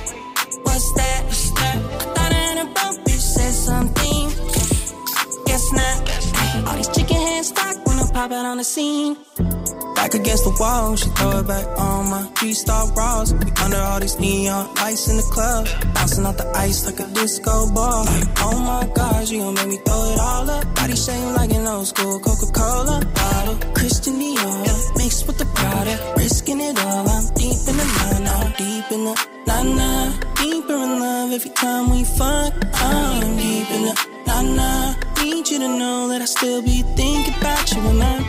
what's 0.64 0.88
that? 0.96 1.20
What's 1.28 1.52
that? 1.60 1.76
I 1.76 2.08
thought 2.16 2.32
I 2.32 2.40
heard 2.40 2.60
a 2.64 2.68
broke 2.72 3.04
bitch 3.04 3.26
said 3.36 3.52
something. 3.52 4.32
Guess 5.44 5.66
not. 5.76 6.22
All 6.68 6.78
these 6.78 6.88
chicken 6.88 7.18
hands 7.18 7.52
when 7.52 7.68
I'm 7.68 7.81
popping 8.22 8.46
on 8.46 8.58
the 8.58 8.64
scene. 8.64 9.16
Back 9.96 10.14
against 10.14 10.44
the 10.44 10.54
wall, 10.60 10.96
she 10.96 11.10
throw 11.18 11.40
it 11.40 11.48
back 11.48 11.66
on 11.80 12.10
my 12.12 12.24
G-Star 12.38 12.92
bras. 12.94 13.34
We 13.34 13.50
under 13.64 13.82
all 13.90 14.00
these 14.00 14.20
neon 14.20 14.64
lights 14.76 15.08
in 15.10 15.18
the 15.18 15.28
club, 15.34 15.66
bouncing 15.96 16.26
off 16.28 16.38
the 16.38 16.48
ice 16.56 16.86
like 16.86 17.00
a 17.00 17.08
disco 17.18 17.54
ball. 17.74 18.06
Like, 18.06 18.30
oh 18.46 18.58
my 18.72 18.86
God, 18.94 19.28
she 19.28 19.40
gon' 19.40 19.56
make 19.56 19.70
me 19.74 19.78
throw 19.86 20.04
it 20.14 20.20
all 20.20 20.50
up. 20.50 20.76
Body 20.76 20.96
shaped 20.96 21.34
like 21.40 21.52
an 21.52 21.66
old 21.66 21.88
school 21.88 22.20
Coca-Cola 22.20 22.98
bottle. 23.18 23.58
Christian 23.74 24.14
Dior, 24.22 24.98
mixed 25.00 25.26
with 25.26 25.38
the 25.40 25.48
Prada, 25.58 25.96
risking 26.18 26.62
it 26.62 26.78
all. 26.78 27.10
I'm 27.10 27.26
deep 27.34 27.62
in 27.70 27.76
the 27.82 27.88
line, 27.98 28.24
now 28.30 28.44
deep 28.62 28.88
in 28.96 29.02
the 29.08 29.14
nah 29.48 29.64
nah, 29.64 30.14
deeper 30.38 30.78
in 30.86 30.92
love 31.00 31.32
every 31.32 31.54
time 31.62 31.90
we 31.90 32.04
fuck. 32.04 32.54
I'm 32.86 33.36
deep 33.38 33.70
in 33.76 33.82
the 33.88 33.94
nah 34.28 34.42
nah. 34.42 35.11
Need 35.42 35.50
you 35.50 35.60
to 35.60 35.76
know 35.76 36.08
that 36.10 36.22
I 36.22 36.26
still 36.26 36.62
be 36.62 36.84
thinking 36.94 37.34
about 37.34 37.66
you 37.74 37.82
when 37.82 38.00
I'm 38.00 38.22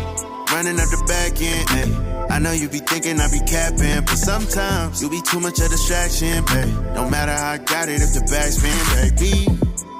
running 0.49 0.81
up 0.81 0.89
the 0.89 1.05
back 1.05 1.37
end. 1.45 1.69
Ay. 1.77 2.37
I 2.37 2.39
know 2.39 2.53
you 2.53 2.71
be 2.71 2.79
thinking 2.79 3.21
I 3.21 3.29
be 3.29 3.41
capping, 3.45 4.01
but 4.01 4.17
sometimes 4.17 5.03
you 5.03 5.11
be 5.11 5.21
too 5.21 5.39
much 5.39 5.61
of 5.61 5.69
distraction, 5.69 6.43
babe. 6.47 6.73
No 6.97 7.11
matter 7.11 7.33
how 7.33 7.53
I 7.53 7.59
got 7.59 7.91
it, 7.91 8.01
if 8.01 8.17
the 8.17 8.25
back 8.33 8.49
spin, 8.49 8.73
baby. 8.97 9.45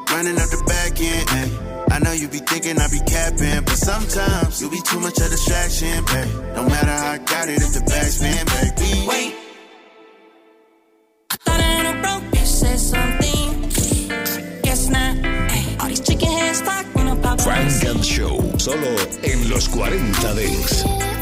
Running 0.09 0.41
up 0.41 0.49
the 0.49 0.65
back 0.65 0.97
end. 1.05 1.29
Ay. 1.37 1.49
I 1.93 1.99
know 2.01 2.13
you 2.13 2.29
be 2.29 2.39
thinking 2.39 2.81
I 2.81 2.89
be 2.89 3.01
capping, 3.05 3.61
but 3.61 3.77
sometimes 3.77 4.63
you 4.63 4.71
be 4.71 4.81
too 4.81 5.01
much 5.01 5.21
of 5.21 5.29
distraction, 5.29 6.01
babe. 6.09 6.33
No 6.57 6.65
matter 6.65 6.97
how 6.97 7.13
I 7.13 7.19
got 7.19 7.45
it, 7.53 7.61
if 7.61 7.77
the 7.77 7.85
back 7.93 8.09
spin, 8.09 8.41
baby. 8.57 9.05
Wait. 9.05 9.37
I 11.29 11.37
thought 11.45 11.61
I 11.61 11.69
heard 11.77 11.89
a 11.93 12.01
broke 12.01 12.32
Frank 17.53 17.85
and 17.85 18.03
Show, 18.03 18.41
solo 18.57 18.97
en 19.23 19.51
los 19.51 19.69
40 19.69 20.35
Dents. 20.35 21.22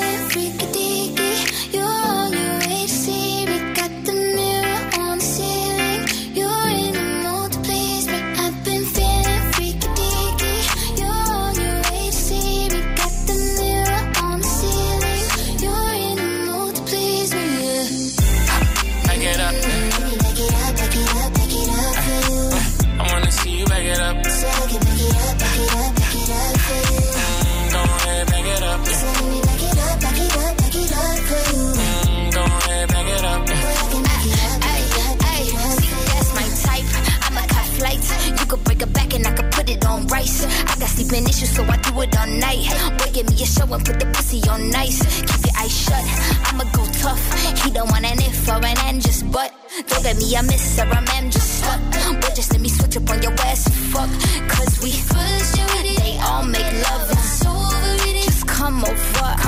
It 42.03 42.17
all 42.17 42.27
night. 42.27 42.65
Boy, 42.97 43.11
give 43.13 43.27
me 43.29 43.35
a 43.35 43.45
show 43.45 43.71
and 43.73 43.85
put 43.85 43.99
the 43.99 44.05
pussy 44.07 44.41
on 44.49 44.69
nice. 44.69 44.99
Keep 45.21 45.45
your 45.45 45.55
eyes 45.59 45.71
shut, 45.71 46.05
I'ma 46.47 46.63
go 46.73 46.85
tough. 46.99 47.23
He 47.63 47.71
don't 47.71 47.89
want 47.89 48.05
an 48.05 48.19
if 48.19 48.47
or 48.47 48.57
an 48.57 48.77
and 48.85 49.01
just 49.01 49.31
but. 49.31 49.53
Don't 49.87 50.03
get 50.03 50.17
me 50.17 50.35
a 50.35 50.43
miss 50.43 50.79
or 50.79 50.83
a 50.83 51.01
man 51.01 51.31
just 51.31 51.59
stuck. 51.59 51.79
Boy, 52.21 52.33
just 52.35 52.51
let 52.51 52.61
me 52.61 52.69
switch 52.69 52.97
up 52.97 53.09
on 53.09 53.21
your 53.21 53.33
ass 53.33 53.65
and 53.67 53.75
fuck. 53.93 54.09
Cause 54.49 54.81
we 54.83 54.91
first 54.91 55.55
they 56.01 56.17
all 56.23 56.43
make 56.43 56.71
love 56.89 57.09
so 57.19 57.51
Just 58.23 58.47
come 58.47 58.83
over 58.83 59.40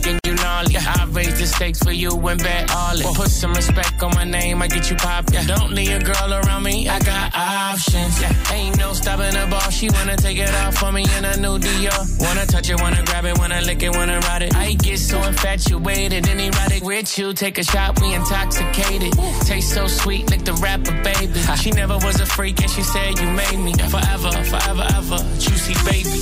Barbie, 0.00 0.18
you 0.24 0.34
gnarly. 0.34 0.76
I 0.76 1.06
raise 1.10 1.38
the 1.38 1.46
stakes 1.46 1.78
for 1.80 1.92
you 1.92 2.10
and 2.10 2.42
bet 2.42 2.70
all 2.74 2.98
it. 2.98 3.16
Put 3.16 3.30
some 3.30 3.52
respect 3.52 4.02
on 4.02 4.14
my 4.14 4.24
name, 4.24 4.62
I 4.62 4.68
get 4.68 4.90
you 4.90 4.96
poppin'. 4.96 5.46
Don't 5.46 5.72
need 5.72 5.90
a 5.90 6.00
girl 6.00 6.34
around 6.34 6.62
me, 6.62 6.88
I 6.88 6.98
got 7.00 7.34
options. 7.34 8.20
Yeah, 8.20 8.52
ain't 8.52 8.78
no 8.78 8.92
stopping 8.92 9.32
the 9.32 9.46
ball. 9.50 9.70
She 9.70 9.90
wanna 9.90 10.16
take 10.16 10.38
it 10.38 10.52
off 10.54 10.76
for 10.76 10.92
me 10.92 11.04
in 11.18 11.24
a 11.24 11.36
new 11.36 11.58
Dior. 11.58 12.20
Wanna 12.20 12.46
touch 12.46 12.70
it, 12.70 12.80
wanna 12.80 13.02
grab 13.04 13.24
it, 13.24 13.38
wanna 13.38 13.60
lick 13.62 13.82
it, 13.82 13.94
wanna 13.94 14.20
ride 14.20 14.42
it. 14.42 14.54
I 14.54 14.74
get 14.74 14.98
so 14.98 15.22
infatuated 15.22 16.28
and 16.28 16.40
erotic 16.40 16.82
with 16.82 17.18
you. 17.18 17.32
Take 17.32 17.58
a 17.58 17.64
shot, 17.64 18.00
we 18.00 18.14
intoxicated. 18.14 19.12
Taste 19.44 19.74
so 19.74 19.86
sweet, 19.86 20.30
like 20.30 20.44
the 20.44 20.54
rapper, 20.54 20.92
baby. 21.02 21.40
She 21.56 21.70
never 21.72 21.96
was 21.98 22.20
a 22.20 22.26
freak 22.26 22.60
and 22.62 22.70
she 22.70 22.82
said 22.82 23.18
you 23.18 23.30
made 23.30 23.58
me 23.58 23.72
forever, 23.74 24.30
forever, 24.44 24.86
ever. 24.96 25.18
Juicy 25.38 25.74
baby. 25.84 26.20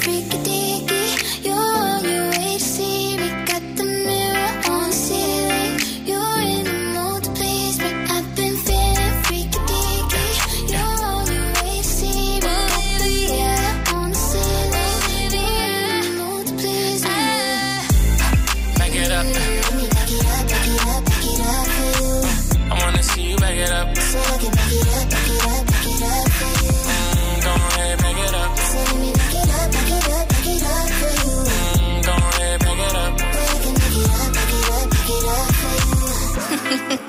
Freaky 0.00 0.69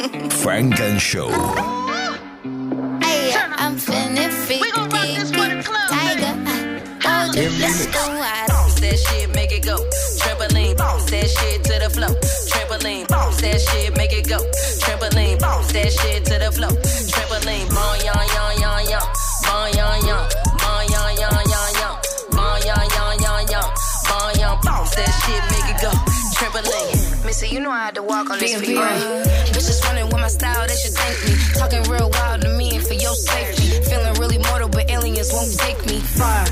Funk 0.02 0.80
and 0.80 1.00
Show. 1.00 1.30
Hey, 1.30 1.36
I'm 3.38 3.78
finna 3.78 4.32
feeling 4.48 4.90
freaky. 4.90 5.62
Tiger, 5.90 6.34
uh, 7.06 7.06
oh, 7.06 7.30
just 7.34 7.60
let's 7.62 7.86
go 7.86 8.00
out. 8.00 8.48
Bounce 8.50 8.80
that 8.80 8.98
shit, 8.98 9.30
make 9.36 9.52
it 9.52 9.64
go. 9.64 9.78
Trampoline, 10.18 10.76
bounce 10.76 11.06
that 11.12 11.30
shit 11.30 11.64
to 11.66 11.78
the 11.78 11.88
floor. 11.92 12.10
Trampoline, 12.50 13.08
bounce 13.10 13.42
that 13.42 13.62
shit, 13.62 13.96
make 13.96 14.12
it 14.12 14.28
go. 14.28 14.40
Trampoline, 14.82 15.40
bounce 15.40 15.72
that 15.72 15.92
shit 15.94 16.26
to 16.26 16.40
the 16.40 16.52
floor. 16.52 16.72
Trampoline, 16.72 17.70
bon 17.70 18.00
yon 18.02 18.26
yon 18.34 18.58
yon 18.58 18.90
yon, 18.90 19.06
bon 19.46 19.70
yon 19.78 20.02
yon, 20.10 20.26
bon 20.58 20.82
yon 20.90 21.14
yon 21.22 21.46
yon 21.46 21.70
yon, 21.78 21.94
bon 22.34 22.58
yon 22.66 22.90
yon 22.90 23.22
yon 23.22 23.46
yon, 23.54 23.70
bon 24.10 24.34
yon 24.42 24.58
bounce 24.66 24.96
that 24.96 25.14
shit, 25.22 25.44
make 25.54 25.70
it 25.70 25.78
go. 25.80 25.94
Trampoline. 26.42 26.98
Missy, 27.24 27.50
you 27.50 27.60
know 27.60 27.70
I 27.70 27.86
had 27.86 27.94
to 27.96 28.04
walk 28.04 28.30
on 28.32 28.40
this 28.40 28.60
Being 28.60 28.66
feet, 28.66 28.78
right? 28.78 29.51
Bitches 29.62 29.84
running 29.86 30.06
with 30.06 30.20
my 30.20 30.28
style, 30.28 30.66
they 30.68 30.74
should 30.74 30.94
thank 30.94 31.22
me. 31.24 31.38
Talking 31.54 31.84
real 31.84 32.10
wild 32.10 32.42
to 32.42 32.50
me 32.50 32.76
and 32.78 32.84
for 32.84 32.96
your 32.96 33.14
safety. 33.14 33.80
Feeling 33.88 34.14
really 34.16 34.40
mortal, 34.40 34.70
but 34.70 34.90
aliens 34.90 35.32
won't 35.32 35.54
take 35.60 35.86
me 35.86 36.00
far. 36.00 36.51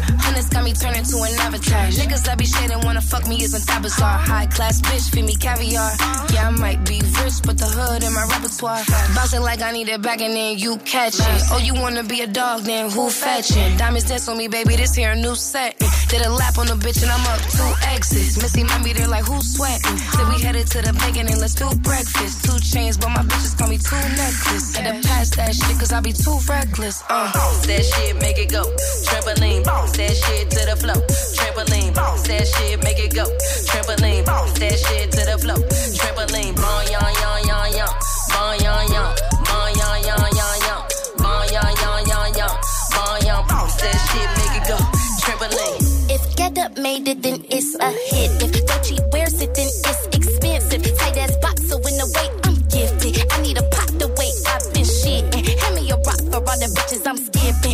Got 0.52 0.64
me 0.64 0.74
turning 0.74 1.04
to 1.04 1.18
an 1.22 1.34
avatar. 1.40 1.86
Niggas 1.94 2.24
that 2.26 2.38
be 2.38 2.46
shading 2.46 2.82
wanna 2.84 3.02
fuck 3.02 3.28
me 3.28 3.44
isn't 3.44 3.66
that 3.68 3.82
bizarre. 3.82 4.18
High 4.18 4.48
class 4.48 4.82
bitch, 4.82 5.14
feed 5.14 5.26
me 5.26 5.36
caviar. 5.36 5.92
Yeah, 6.34 6.48
I 6.48 6.52
might 6.52 6.84
be 6.86 7.02
rich, 7.22 7.42
but 7.46 7.58
the 7.58 7.66
hood 7.66 8.04
in 8.04 8.14
my 8.14 8.26
repertoire. 8.26 8.82
Bouncing 9.16 9.42
like 9.42 9.62
I 9.62 9.72
need 9.72 9.90
it 9.90 10.02
back 10.02 10.22
and 10.22 10.34
then 10.34 10.58
you 10.58 10.78
catch 10.78 11.16
it. 11.20 11.42
Oh, 11.52 11.60
you 11.60 11.74
wanna 11.76 12.04
be 12.04 12.22
a 12.22 12.28
dog, 12.28 12.64
then 12.64 12.90
who 12.90 13.10
fetching? 13.10 13.78
Diamonds 13.78 14.08
dance 14.10 14.28
on 14.28 14.38
me, 14.38 14.48
baby, 14.48 14.76
this 14.76 14.96
here 14.96 15.12
a 15.12 15.16
new 15.16 15.36
set. 15.36 15.78
Did 16.10 16.26
a 16.26 16.30
lap 16.30 16.58
on 16.58 16.68
the 16.68 16.74
bitch 16.74 17.02
and 17.04 17.12
I'm 17.12 17.26
up 17.30 17.42
two 17.54 17.72
exits. 17.94 18.42
Missy 18.42 18.64
be 18.84 18.94
there 18.94 19.08
like 19.08 19.26
who's 19.26 19.56
sweating. 19.56 19.98
Said 19.98 20.28
we 20.30 20.42
headed 20.42 20.68
to 20.68 20.82
the 20.82 20.94
bacon 20.94 21.28
and 21.28 21.40
let's 21.40 21.54
do 21.54 21.70
breakfast. 21.82 22.46
Two 22.46 22.58
chains, 22.60 22.98
but 22.98 23.10
my 23.10 23.24
bitches 23.24 23.58
call 23.58 23.70
me 23.70 23.78
two 23.78 23.96
necklace. 24.18 24.76
Had 24.76 25.02
to 25.02 25.08
pass 25.08 25.30
that 25.36 25.54
shit 25.54 25.78
cause 25.78 25.94
I 25.94 26.00
be 26.02 26.14
too 26.14 26.38
reckless. 26.50 27.04
Uh. 27.10 27.32
That 27.68 27.86
shit, 27.86 28.16
make 28.22 28.38
it 28.40 28.50
go. 28.50 28.64
Trampoline, 29.06 29.64
bounce 29.64 29.98
that 29.98 30.16
shit 30.16 30.38
to 30.47 30.62
the 30.69 30.75
floor. 30.80 30.99
Trampoline, 31.36 31.93
bounce 31.93 32.23
that 32.28 32.47
shit, 32.47 32.84
make 32.84 32.99
it 32.99 33.13
go. 33.15 33.25
Trampoline, 33.67 34.25
bounce 34.25 34.54
that 34.60 34.78
shit 34.80 35.12
to 35.12 35.21
the 35.28 35.36
floor. 35.41 35.60
Trampoline, 35.97 36.56
bon 36.56 36.80
yon 36.93 37.10
yon 37.19 37.39
yon 37.49 37.67
yon, 37.75 37.91
bon 38.32 38.52
yon 38.63 38.84
yon, 38.95 39.10
bon 39.43 39.67
yon 39.75 39.97
yon 40.08 40.23
yon 40.39 40.56
yon, 40.67 40.80
bon 41.19 41.41
yon 41.52 41.69
yon 41.84 41.99
yon 42.08 42.28
yon, 42.39 42.54
bon 42.95 43.13
yon 43.28 43.41
bounce 43.49 43.75
that 43.84 43.97
shit, 44.08 44.30
make 44.39 44.56
it 44.56 44.65
go. 44.69 44.78
Trampoline. 45.19 45.82
If 46.10 46.23
Get 46.36 46.58
Up 46.58 46.78
made 46.78 47.08
it, 47.08 47.21
then 47.21 47.43
it's 47.49 47.75
a 47.75 47.91
hit. 47.91 48.32
If 48.41 48.65
Dolce 48.65 48.97
wears 49.12 49.41
it, 49.41 49.54
then 49.54 49.67
it's 49.67 50.08
expensive. 50.08 50.82
Tight 50.97 51.17
ass 51.17 51.36
box, 51.38 51.67
so 51.67 51.78
in 51.78 51.99
a 51.99 52.08
way 52.15 52.28
I'm 52.45 52.56
gifted. 52.71 53.32
I 53.32 53.41
need 53.41 53.58
a 53.58 53.63
pot 53.69 53.91
the 53.99 54.08
way 54.17 54.32
I've 54.47 54.65
been 54.73 54.88
shitting. 54.88 55.45
Hand 55.62 55.75
me 55.75 55.91
a 55.91 55.97
rock 55.97 56.21
for 56.32 56.39
all 56.39 56.58
the 56.58 56.71
bitches 56.73 57.06
I'm 57.06 57.17
skipping. 57.17 57.69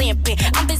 Limping. 0.00 0.38
I'm 0.54 0.66
busy 0.66 0.79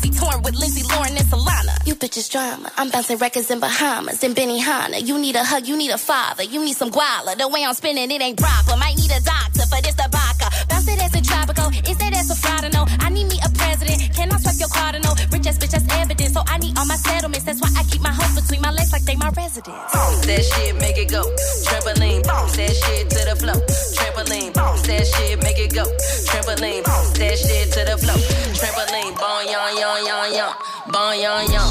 Bitches 2.10 2.28
drama. 2.28 2.72
I'm 2.76 2.90
bouncing 2.90 3.18
records 3.18 3.52
in 3.52 3.60
Bahamas 3.60 4.24
and 4.24 4.34
Benihana. 4.34 4.98
You 5.06 5.16
need 5.16 5.36
a 5.36 5.44
hug, 5.44 5.68
you 5.68 5.76
need 5.76 5.92
a 5.92 5.98
father, 5.98 6.42
you 6.42 6.58
need 6.58 6.74
some 6.74 6.90
guala. 6.90 7.38
The 7.38 7.46
way 7.46 7.64
I'm 7.64 7.72
spinning, 7.72 8.10
it 8.10 8.20
ain't 8.20 8.36
proper. 8.36 8.76
Might 8.76 8.96
need 8.98 9.12
a 9.14 9.22
doctor 9.22 9.62
for 9.70 9.78
this 9.78 9.94
tobacco. 9.94 10.50
Bounce 10.66 10.88
it 10.88 10.98
as 10.98 11.14
a 11.14 11.22
tropical, 11.22 11.70
is 11.70 11.96
that 11.98 12.12
as 12.12 12.28
a 12.28 12.34
fraud? 12.34 12.66
No, 12.74 12.82
I 12.98 13.10
need 13.10 13.28
me 13.30 13.38
a 13.46 13.50
president. 13.54 14.10
Can 14.12 14.32
I 14.32 14.38
swipe 14.42 14.58
your 14.58 14.68
card? 14.74 14.98
No, 15.06 15.14
rich 15.30 15.46
ass 15.46 15.58
bitch, 15.58 15.70
that's 15.70 15.86
evidence. 16.02 16.32
So 16.34 16.42
I 16.48 16.58
need 16.58 16.76
all 16.76 16.86
my 16.86 16.96
settlements. 16.96 17.46
That's 17.46 17.60
why 17.62 17.70
I 17.78 17.84
keep 17.84 18.02
my 18.02 18.10
hoes 18.10 18.34
between 18.42 18.60
my 18.60 18.72
legs 18.72 18.90
like 18.90 19.06
they 19.06 19.14
my 19.14 19.30
residence. 19.30 19.78
Bounce 19.94 20.26
that 20.26 20.42
shit, 20.42 20.74
make 20.82 20.98
it 20.98 21.14
go. 21.14 21.22
Trampoline, 21.62 22.26
bounce 22.26 22.56
that 22.58 22.74
shit 22.74 23.06
to 23.06 23.20
the 23.22 23.36
floor. 23.38 23.62
Trampoline, 23.94 24.52
bounce 24.52 24.82
that 24.82 25.06
shit, 25.06 25.38
make 25.46 25.62
it 25.62 25.70
go. 25.78 25.86
Trampoline, 26.26 26.82
bounce 26.82 27.14
that 27.22 27.38
shit 27.38 27.70
to 27.70 27.86
the 27.86 27.94
floor. 28.02 28.18
Trampoline, 28.58 29.14
bon 29.14 29.46
yon 29.46 29.70
yon 29.78 29.98
yon 30.10 30.26
yon, 30.34 30.52
bon 30.90 31.14
yon 31.14 31.46
yon, 31.54 31.70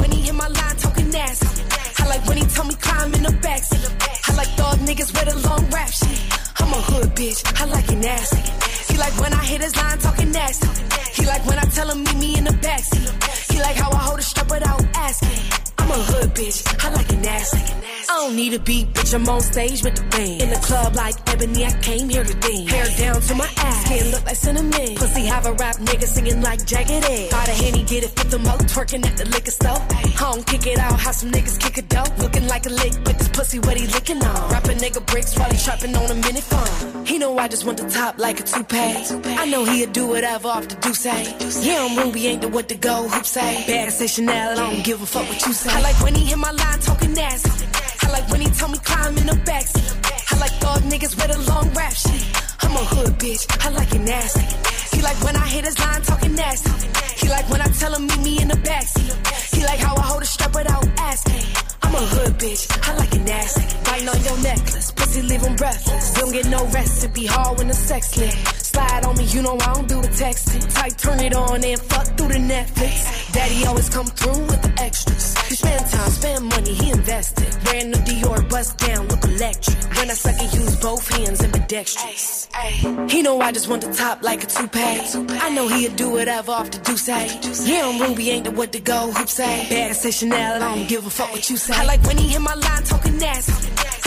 when 0.00 0.10
he 0.10 0.20
hit 0.22 0.34
my 0.34 0.48
line 0.48 0.76
talking. 0.76 1.10
I 1.14 2.06
like 2.08 2.26
when 2.26 2.36
he 2.38 2.44
tell 2.44 2.64
me 2.64 2.74
climb 2.74 3.14
in 3.14 3.22
the 3.22 3.32
backseat. 3.44 4.28
I 4.28 4.34
like 4.34 4.56
dog 4.56 4.78
niggas 4.78 5.12
with 5.12 5.34
a 5.34 5.48
long. 5.48 5.60
I'm 6.60 6.72
a 6.72 6.82
hood 6.82 7.14
bitch, 7.16 7.40
I 7.60 7.64
like 7.66 7.90
it 7.90 7.98
nasty. 7.98 8.92
He 8.92 8.98
like 8.98 9.18
when 9.20 9.32
I 9.32 9.44
hit 9.44 9.60
his 9.62 9.76
line 9.76 9.98
talking. 9.98 10.32
He 11.14 11.26
like 11.26 11.44
when 11.46 11.58
I 11.58 11.64
tell 11.74 11.90
him 11.90 12.04
meet 12.04 12.16
me 12.16 12.38
in 12.38 12.44
the 12.44 12.50
backseat. 12.50 13.52
He 13.52 13.60
like 13.60 13.76
how 13.76 13.90
I 13.90 13.98
hold 13.98 14.18
a 14.18 14.22
strap 14.22 14.50
without 14.50 14.82
asking. 14.94 15.69
I'm 15.90 15.98
a 15.98 16.02
hood 16.04 16.30
bitch, 16.34 16.84
I 16.84 16.94
like 16.94 17.10
it 17.10 17.18
nasty. 17.18 17.58
I 18.10 18.14
don't 18.14 18.36
need 18.36 18.54
a 18.54 18.60
beat, 18.60 18.92
bitch, 18.94 19.12
I'm 19.12 19.28
on 19.28 19.40
stage 19.40 19.82
with 19.82 19.96
the 19.96 20.02
band. 20.14 20.42
In 20.42 20.50
the 20.50 20.60
club 20.62 20.94
like 20.94 21.16
Ebony, 21.28 21.64
I 21.64 21.72
came 21.82 22.08
here 22.08 22.22
to 22.22 22.34
dance. 22.34 22.70
Hair 22.70 22.86
down 22.96 23.20
to 23.20 23.34
my 23.34 23.48
ass, 23.56 23.86
skin 23.86 24.10
look 24.12 24.24
like 24.24 24.36
cinnamon. 24.36 24.94
Pussy 24.94 25.26
have 25.26 25.46
a 25.46 25.52
rap 25.54 25.76
nigga 25.76 26.04
singing 26.04 26.42
like 26.42 26.64
Jagged 26.64 27.04
Edge. 27.04 27.32
Out 27.32 27.48
of 27.48 27.54
Henny, 27.56 27.82
get 27.82 28.04
it 28.04 28.10
fit 28.10 28.30
the 28.30 28.38
mo, 28.38 28.54
twerking 28.70 29.04
at 29.04 29.16
the 29.16 29.24
liquor 29.30 29.50
store. 29.50 29.82
Home, 30.22 30.44
kick 30.44 30.66
it 30.68 30.78
out, 30.78 30.98
how 31.00 31.10
some 31.10 31.32
niggas 31.32 31.58
kick 31.58 31.78
a 31.78 31.82
dope. 31.82 32.18
Looking 32.18 32.46
like 32.46 32.66
a 32.66 32.70
lick, 32.70 32.92
but 33.02 33.18
this 33.18 33.28
pussy 33.28 33.58
what 33.58 33.76
he 33.76 33.88
licking 33.88 34.22
on. 34.22 34.50
Rap 34.52 34.64
a 34.66 34.74
nigga 34.74 35.04
bricks 35.06 35.36
while 35.36 35.50
he 35.50 35.58
trapping 35.58 35.96
on 35.96 36.08
a 36.08 36.14
minute 36.14 36.44
phone. 36.44 37.04
He 37.04 37.18
know 37.18 37.36
I 37.36 37.48
just 37.48 37.64
want 37.64 37.78
the 37.78 37.88
top 37.90 38.16
like 38.18 38.38
a 38.38 38.44
toupee. 38.44 38.94
I 39.42 39.46
know 39.46 39.64
he'll 39.64 39.90
do 39.90 40.06
whatever 40.06 40.48
off 40.48 40.68
the 40.68 40.76
do 40.76 40.94
say. 40.94 41.34
Yeah, 41.62 41.84
I'm 41.84 41.98
Ruby, 41.98 42.28
ain't 42.28 42.42
the 42.42 42.48
what 42.48 42.68
to 42.68 42.76
go, 42.76 43.08
hoop 43.08 43.26
say. 43.26 43.64
Bad 43.66 43.92
say 43.92 44.06
Chanel, 44.06 44.52
I 44.52 44.54
don't 44.54 44.84
give 44.84 45.02
a 45.02 45.06
fuck 45.06 45.28
what 45.28 45.44
you 45.46 45.52
say. 45.52 45.79
I 45.80 45.82
like 45.82 46.02
when 46.04 46.14
he 46.14 46.26
hit 46.26 46.36
my 46.36 46.50
line 46.50 46.78
talking 46.80 47.14
nasty. 47.14 47.66
I 48.02 48.10
like 48.12 48.28
when 48.30 48.42
he 48.42 48.48
tell 48.50 48.68
me 48.68 48.76
climb 48.84 49.16
in 49.16 49.26
the 49.26 49.38
backseat. 49.48 49.88
I 50.30 50.36
like 50.36 50.60
dog 50.60 50.82
niggas 50.82 51.16
with 51.16 51.36
a 51.36 51.40
long 51.50 51.72
rap 51.72 51.94
sheet. 51.94 52.24
I'm 52.60 52.72
a 52.72 52.84
hood 52.92 53.18
bitch, 53.18 53.42
I 53.64 53.70
like 53.70 53.90
it 53.94 54.02
nasty. 54.02 54.44
He 54.94 55.02
like 55.02 55.18
when 55.24 55.36
I 55.36 55.46
hit 55.48 55.64
his 55.64 55.78
line 55.78 56.02
talking 56.02 56.34
nasty. 56.34 56.70
He 57.16 57.28
like 57.30 57.48
when 57.48 57.62
I 57.62 57.68
tell 57.80 57.94
him 57.94 58.06
meet 58.08 58.20
me 58.20 58.42
in 58.42 58.48
the 58.48 58.60
backseat. 58.68 59.56
He 59.56 59.64
like 59.64 59.80
how 59.80 59.96
I 59.96 60.02
hold 60.02 60.22
a 60.22 60.26
strap 60.26 60.54
without 60.54 60.86
asking. 60.98 61.44
I'm 61.82 61.94
a 61.94 62.04
hood 62.12 62.34
bitch, 62.38 62.62
I 62.86 62.94
like 62.96 63.12
it 63.14 63.24
nasty. 63.24 63.64
Biting 63.84 64.08
on 64.10 64.20
your 64.22 64.38
necklace, 64.42 64.90
pussy 64.90 65.22
leave 65.22 65.42
'em 65.42 65.56
breathless. 65.56 66.12
Don't 66.12 66.32
get 66.32 66.46
no 66.46 66.66
rest, 66.76 67.04
it 67.04 67.14
be 67.14 67.24
hard 67.24 67.56
when 67.56 67.68
the 67.68 67.74
sex 67.88 68.18
lit. 68.18 68.36
Slide 68.70 69.04
on 69.06 69.16
me, 69.16 69.24
you 69.24 69.40
know 69.40 69.56
I 69.58 69.72
don't 69.72 69.88
do 69.88 70.02
the 70.02 70.08
texting. 70.08 70.62
Type 70.74 70.96
turn 70.98 71.20
it 71.20 71.34
on 71.34 71.64
and 71.64 71.80
fuck 71.80 72.06
through 72.18 72.32
the 72.36 72.42
Netflix. 72.54 73.32
Daddy 73.32 73.64
always 73.64 73.88
come 73.88 74.06
through 74.18 74.40
with 74.44 74.60
the 74.60 74.72
extras. 74.82 75.39
He 75.50 75.56
spend 75.56 75.84
time, 75.90 76.10
spend 76.10 76.44
money, 76.48 76.74
he 76.74 76.90
invested. 76.92 77.48
Brand 77.64 77.90
new 77.90 77.98
Dior, 77.98 78.48
bust 78.48 78.78
down, 78.78 79.08
look 79.08 79.24
electric. 79.24 79.76
When 79.96 80.08
I 80.08 80.14
suck 80.14 80.36
it, 80.38 80.54
use 80.54 80.76
both 80.76 81.08
hands 81.08 81.40
and 81.42 81.52
ambidextrous. 81.52 82.48
He 83.10 83.20
know 83.22 83.40
I 83.40 83.50
just 83.50 83.66
want 83.68 83.82
the 83.82 83.92
top 83.92 84.22
like 84.22 84.44
a 84.44 84.46
toupee. 84.46 84.78
I 84.78 85.50
know 85.50 85.66
he'll 85.66 85.90
do 85.96 86.10
whatever 86.10 86.52
off 86.52 86.70
the 86.70 86.78
do 86.78 86.96
say. 86.96 87.26
Yeah, 87.64 87.88
I'm 87.88 88.00
Ruby, 88.00 88.30
ain't 88.30 88.44
the 88.44 88.52
what 88.52 88.70
to 88.74 88.78
go, 88.78 89.10
hoop 89.10 89.28
say. 89.28 89.66
Bad 89.68 89.96
say 89.96 90.12
Chanel, 90.12 90.62
I 90.62 90.76
don't 90.76 90.88
give 90.88 91.04
a 91.04 91.10
fuck 91.10 91.32
what 91.32 91.50
you 91.50 91.56
say. 91.56 91.74
I 91.74 91.84
like 91.84 92.02
when 92.04 92.16
he 92.18 92.28
hit 92.28 92.40
my 92.40 92.54
line 92.54 92.84
talking 92.84 93.18
nasty. 93.18 93.52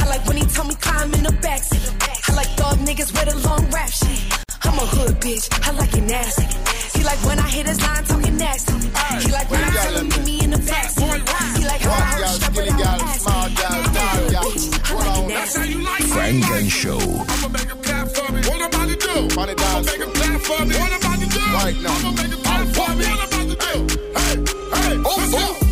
I 0.01 0.07
like 0.07 0.25
when 0.25 0.37
he 0.37 0.45
tell 0.45 0.63
me 0.63 0.75
climb 0.75 1.13
in 1.13 1.23
the 1.23 1.33
backseat. 1.43 2.29
I 2.29 2.35
like 2.35 2.55
dog 2.55 2.77
niggas 2.77 3.11
with 3.11 3.35
a 3.35 3.37
long 3.45 3.69
rap 3.69 3.89
shit. 3.89 4.43
I'm 4.63 4.79
a 4.79 4.85
hood 4.95 5.19
bitch, 5.19 5.49
I 5.67 5.71
like 5.71 5.93
it 5.93 6.03
nasty. 6.03 6.97
He 6.97 7.03
like 7.03 7.21
when 7.25 7.37
I 7.37 7.49
hit 7.49 7.67
his 7.67 7.81
line 7.81 8.03
talking 8.05 8.37
nasty. 8.37 8.73
He 9.19 9.31
like 9.31 9.51
when 9.51 9.61
I 9.61 9.69
tell 9.71 9.97
him 9.97 10.07
meet 10.07 10.25
me 10.25 10.43
in 10.45 10.51
the 10.51 10.57
backseat. 10.57 11.32
He 11.79 11.87
like 11.87 11.89
how 11.89 11.91
I 11.91 13.17
hold 13.17 13.17
strap 13.19 13.45
without 13.45 13.71
asking. 13.71 14.39
Bitch, 14.43 14.63
I 14.85 14.95
like 14.95 15.17
it 15.19 15.27
nasty. 15.27 16.03
Funk 16.03 16.45
and 16.51 16.71
Show. 16.71 16.99
I'ma 16.99 17.47
make 17.49 17.69
him 17.69 17.81
clap 17.81 18.07
for 18.09 18.31
me. 18.31 18.41
What 18.41 18.61
about 18.61 18.89
to 18.89 18.95
do? 18.95 19.17
I'ma 19.39 19.81
make 19.81 20.01
him 20.01 20.11
clap 20.11 20.41
for 20.41 20.65
me. 20.65 20.75
What 20.75 20.93
about 20.97 21.19
to 21.19 21.27
do? 21.27 21.39
Right 21.39 21.77
now. 21.81 21.95
I'ma 21.97 22.11
make 22.11 22.31
him 22.31 22.41
clap 22.43 22.67
for 22.67 22.95
me. 22.95 23.05
What 23.05 23.19
I'm 23.19 23.27
about 23.27 23.47
to 23.49 23.57
do? 23.57 23.77
Hey, 24.13 24.35
hey, 24.73 25.01
oh, 25.05 25.29
let's 25.31 25.62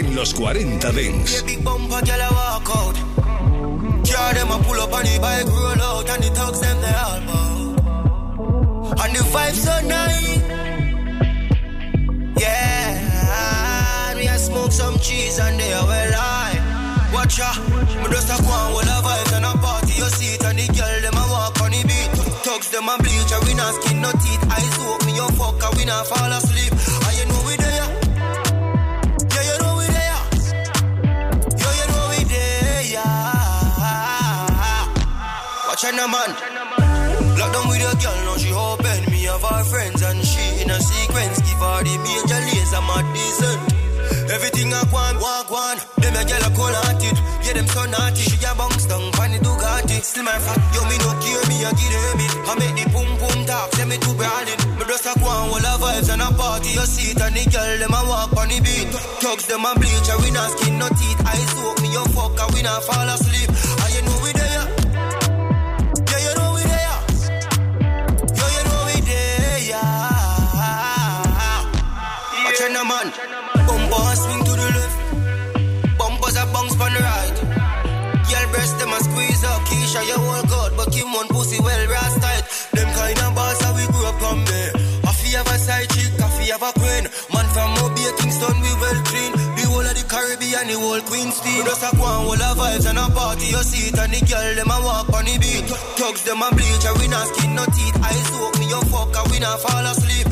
en 0.00 0.14
los 0.14 0.32
40 0.34 0.92
Dance. 0.92 1.44
Out. 2.72 2.96
A 4.16 4.52
on 4.92 5.04
the 5.04 5.18
bike, 5.20 5.46
out, 5.80 6.10
and 6.10 6.22
the 6.22 6.30
thugs 6.34 6.60
the 9.14 9.22
so 9.54 9.80
nice. 9.86 10.38
Yeah, 12.40 14.14
me 14.16 14.28
I 14.28 14.36
smoke 14.36 14.72
some 14.72 14.98
cheese 14.98 15.38
and 15.38 15.60
they 15.60 15.72
are 15.72 15.86
well 15.86 16.12
high. 16.12 16.58
Watch 17.12 17.38
ya, 17.38 17.52
me 18.02 18.08
just 18.10 18.30
a 18.30 18.42
go 18.42 18.50
on 18.50 18.74
with 18.74 18.86
a 18.86 19.00
vibes 19.04 19.32
and 19.36 19.44
a 19.44 19.52
party 19.58 19.94
your 19.94 20.08
seat 20.08 20.42
and 20.44 20.58
the 20.58 20.66
girl 20.72 21.00
them 21.02 21.14
a 21.14 21.24
walk 21.30 21.60
on 21.60 21.70
the 21.70 21.82
beat. 21.82 22.10
Thugs 22.44 22.70
them 22.70 22.88
a 22.88 22.96
bleach 22.98 23.32
and 23.32 23.44
we 23.46 23.54
not 23.54 23.74
skin 23.74 24.00
no 24.00 24.10
teeth. 24.12 24.44
Eyes 24.50 24.78
open, 24.80 25.14
you 25.14 25.28
fuck 25.36 25.62
and 25.62 25.76
we 25.76 25.84
not 25.84 26.06
fall 26.06 26.32
asleep. 26.32 26.72
Out, 35.80 35.96
man. 35.96 36.30
Lock 37.40 37.52
down 37.56 37.64
with 37.72 37.80
your 37.80 37.96
girl, 38.04 38.20
now 38.28 38.36
she 38.36 38.52
open. 38.52 39.00
Me 39.08 39.24
have 39.24 39.40
her 39.40 39.64
friends 39.64 40.02
and 40.02 40.20
she 40.20 40.60
in 40.60 40.68
a 40.68 40.76
sequence. 40.76 41.40
Give 41.40 41.56
her 41.56 41.80
the 41.80 41.96
major 42.04 42.40
laser, 42.52 42.84
my 42.84 43.00
decent. 43.16 43.60
Everything 44.28 44.74
I 44.76 44.84
want, 44.92 45.16
walk 45.24 45.48
one. 45.48 45.80
Them 46.04 46.20
a 46.20 46.22
girl 46.28 46.44
a 46.44 46.50
cold 46.52 46.76
hearted. 46.84 47.16
Yeah, 47.40 47.56
them 47.56 47.66
so 47.72 47.88
naughty. 47.88 48.28
She 48.28 48.36
a 48.44 48.52
bounce 48.60 48.84
down, 48.84 49.08
find 49.16 49.32
the 49.32 49.40
Ducati. 49.40 50.04
Still 50.04 50.24
my 50.28 50.36
fat, 50.36 50.60
yo 50.76 50.84
me 50.84 51.00
no 51.00 51.16
care 51.16 51.44
me, 51.48 51.64
I 51.64 51.72
give 51.72 51.92
them 51.96 52.20
it. 52.28 52.32
I 52.44 52.52
make 52.60 52.76
the 52.76 52.84
boom 52.92 53.10
boom 53.16 53.38
talk, 53.48 53.72
say 53.72 53.88
me 53.88 53.96
too 53.96 54.12
brawling. 54.20 54.60
Me 54.76 54.84
just 54.84 55.08
a 55.08 55.16
on, 55.16 55.48
all 55.48 55.64
the 55.64 55.74
vibes 55.80 56.12
and 56.12 56.20
a 56.20 56.28
party. 56.36 56.76
You 56.76 56.84
see 56.84 57.16
it 57.16 57.20
and 57.24 57.32
the 57.32 57.42
girl 57.48 57.72
them 57.80 57.96
a 57.96 58.00
walk 58.04 58.36
on 58.36 58.52
the 58.52 58.60
beat. 58.60 58.92
Thugs 59.24 59.48
them 59.48 59.64
a 59.64 59.72
bleach, 59.80 60.08
and 60.12 60.20
we 60.20 60.28
not 60.28 60.52
skin 60.60 60.76
no 60.76 60.92
teeth. 60.92 61.24
Eyes 61.24 61.56
open, 61.56 61.80
me 61.80 61.88
you 61.88 62.04
fuck, 62.12 62.36
and 62.36 62.52
we 62.52 62.60
not 62.60 62.84
fall 62.84 63.08
asleep. 63.16 63.48
Pussy 81.50 81.62
well 81.62 81.86
brass 81.86 82.14
tight. 82.20 82.44
Them 82.72 82.88
kind 82.94 83.18
of 83.18 83.34
bars 83.34 83.58
that 83.58 83.74
we 83.74 83.84
grew 83.90 84.06
up 84.06 84.22
on 84.22 84.38
me. 84.38 84.62
A 85.02 85.12
have 85.38 85.46
a 85.46 85.58
side 85.58 85.88
chick, 85.90 86.10
a 86.18 86.26
fee 86.38 86.50
have 86.50 86.62
a 86.62 86.72
queen. 86.74 87.04
Man 87.30 87.46
from 87.54 87.70
Mobile, 87.78 88.14
Kingston, 88.18 88.56
we 88.62 88.72
well 88.82 89.00
clean. 89.06 89.32
The 89.54 89.64
whole 89.70 89.86
of 89.86 89.94
the 89.94 90.04
Caribbean, 90.10 90.66
the 90.66 90.76
whole 90.78 91.02
Queen's-Team. 91.06 91.62
Just 91.66 91.86
a 91.86 91.90
go 91.96 92.02
on, 92.02 92.26
all 92.26 92.34
the 92.34 92.50
vibes 92.58 92.86
and 92.90 92.98
a 92.98 93.06
party. 93.14 93.46
You 93.54 93.62
see 93.62 93.90
it 93.90 93.98
and 93.98 94.12
the 94.12 94.20
girl, 94.26 94.54
them 94.58 94.70
a 94.70 94.78
walk 94.82 95.10
on 95.14 95.24
the 95.24 95.38
beat. 95.38 95.66
Thugs, 95.98 96.22
them 96.26 96.42
a 96.42 96.48
bleach, 96.50 96.84
and 96.86 96.96
we 96.98 97.06
not 97.06 97.26
skin 97.30 97.54
no 97.54 97.64
teeth. 97.66 97.96
Eyes 98.02 98.30
open, 98.42 98.66
you 98.66 98.82
fuck, 98.90 99.14
and 99.14 99.26
we 99.30 99.38
not 99.38 99.58
fall 99.62 99.86
asleep. 99.86 100.26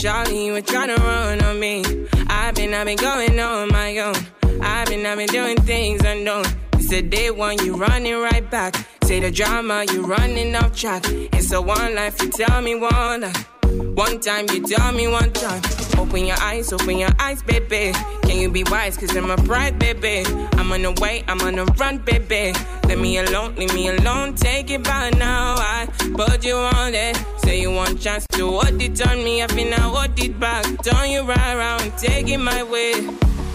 Charlie, 0.00 0.46
you 0.46 0.52
were 0.54 0.62
tryna 0.62 0.96
run 0.96 1.42
on 1.42 1.60
me. 1.60 1.84
I've 2.26 2.54
been, 2.54 2.72
I've 2.72 2.86
been 2.86 2.96
going 2.96 3.38
on 3.38 3.68
my 3.68 3.98
own. 3.98 4.14
I've 4.62 4.88
been, 4.88 5.04
I've 5.04 5.18
been 5.18 5.28
doing 5.28 5.58
things 5.58 6.02
unknown. 6.02 6.46
It's 6.72 6.90
a 6.90 7.02
day 7.02 7.30
one, 7.30 7.58
you 7.66 7.76
running 7.76 8.14
right 8.14 8.50
back. 8.50 8.76
Say 9.04 9.20
the 9.20 9.30
drama, 9.30 9.84
you 9.92 10.06
running 10.06 10.56
off 10.56 10.74
track. 10.74 11.04
It's 11.06 11.52
a 11.52 11.60
one 11.60 11.94
life, 11.96 12.18
you 12.22 12.30
tell 12.30 12.62
me 12.62 12.76
one 12.76 13.20
life. 13.20 13.48
One 13.62 14.20
time, 14.20 14.46
you 14.50 14.62
tell 14.62 14.90
me 14.92 15.06
one 15.06 15.34
time. 15.34 15.79
Open 16.00 16.24
your 16.24 16.40
eyes, 16.40 16.72
open 16.72 16.96
your 16.96 17.10
eyes, 17.18 17.42
baby. 17.42 17.92
Can 18.22 18.38
you 18.38 18.50
be 18.50 18.64
wise? 18.64 18.96
Cause 18.96 19.14
I'm 19.14 19.30
a 19.30 19.36
bride, 19.36 19.78
baby. 19.78 20.24
I'm 20.54 20.72
on 20.72 20.80
the 20.80 20.92
way, 20.98 21.22
I'm 21.28 21.38
on 21.42 21.56
the 21.56 21.66
run, 21.78 21.98
baby. 21.98 22.54
Let 22.84 22.98
me 22.98 23.18
alone, 23.18 23.54
leave 23.56 23.74
me 23.74 23.88
alone. 23.88 24.34
Take 24.34 24.70
it 24.70 24.82
by 24.82 25.10
now. 25.10 25.56
I 25.58 25.86
put 26.16 26.42
you 26.42 26.56
on 26.56 26.94
it. 26.94 27.22
Say 27.44 27.60
you 27.60 27.70
want 27.70 28.00
chance 28.00 28.26
to 28.32 28.50
hold 28.50 28.80
it 28.80 29.06
on 29.06 29.22
me. 29.22 29.42
I 29.42 29.46
been 29.48 29.74
I 29.74 29.80
hold 29.80 30.18
it 30.18 30.40
back. 30.40 30.64
Turn 30.82 31.10
you 31.10 31.22
right 31.22 31.54
around, 31.54 31.92
take 31.98 32.28
it 32.28 32.38
my 32.38 32.62
way. 32.62 32.94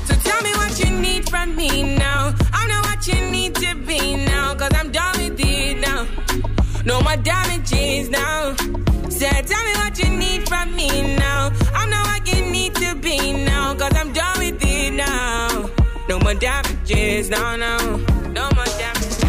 So 0.05 0.13
tell 0.13 0.41
me 0.43 0.51
what 0.51 0.79
you 0.79 0.91
need 0.91 1.27
from 1.27 1.55
me 1.55 1.97
now. 1.97 2.35
I 2.53 2.67
know 2.67 2.81
what 2.81 3.07
you 3.07 3.19
need 3.31 3.55
to 3.55 3.73
be 3.73 4.23
now. 4.23 4.53
Cause 4.53 4.71
I'm 4.75 4.91
done 4.91 5.17
with 5.17 5.39
it 5.39 5.79
now. 5.79 6.05
No 6.85 7.01
more 7.01 7.17
damages 7.17 8.11
now. 8.11 8.55
Said, 9.16 9.47
tell 9.47 9.63
me 9.63 9.72
what 9.76 9.97
you 9.97 10.09
need 10.09 10.45
from 10.49 10.76
me 10.76 11.16
now. 11.16 11.49
I 11.74 11.86
know 11.88 12.01
what 12.01 12.28
you 12.28 12.51
need 12.51 12.76
to 12.76 12.95
be 12.95 13.32
now. 13.32 13.74
Cause 13.74 13.93
I'm 13.95 14.11
done 14.11 14.39
with 14.39 14.61
it 14.61 14.91
now. 14.91 15.70
No 16.09 16.20
more 16.20 16.34
damages, 16.34 17.30
no, 17.30 17.55
no. 17.55 17.78
No 18.34 18.49
more 18.55 18.66
damages. 18.66 19.24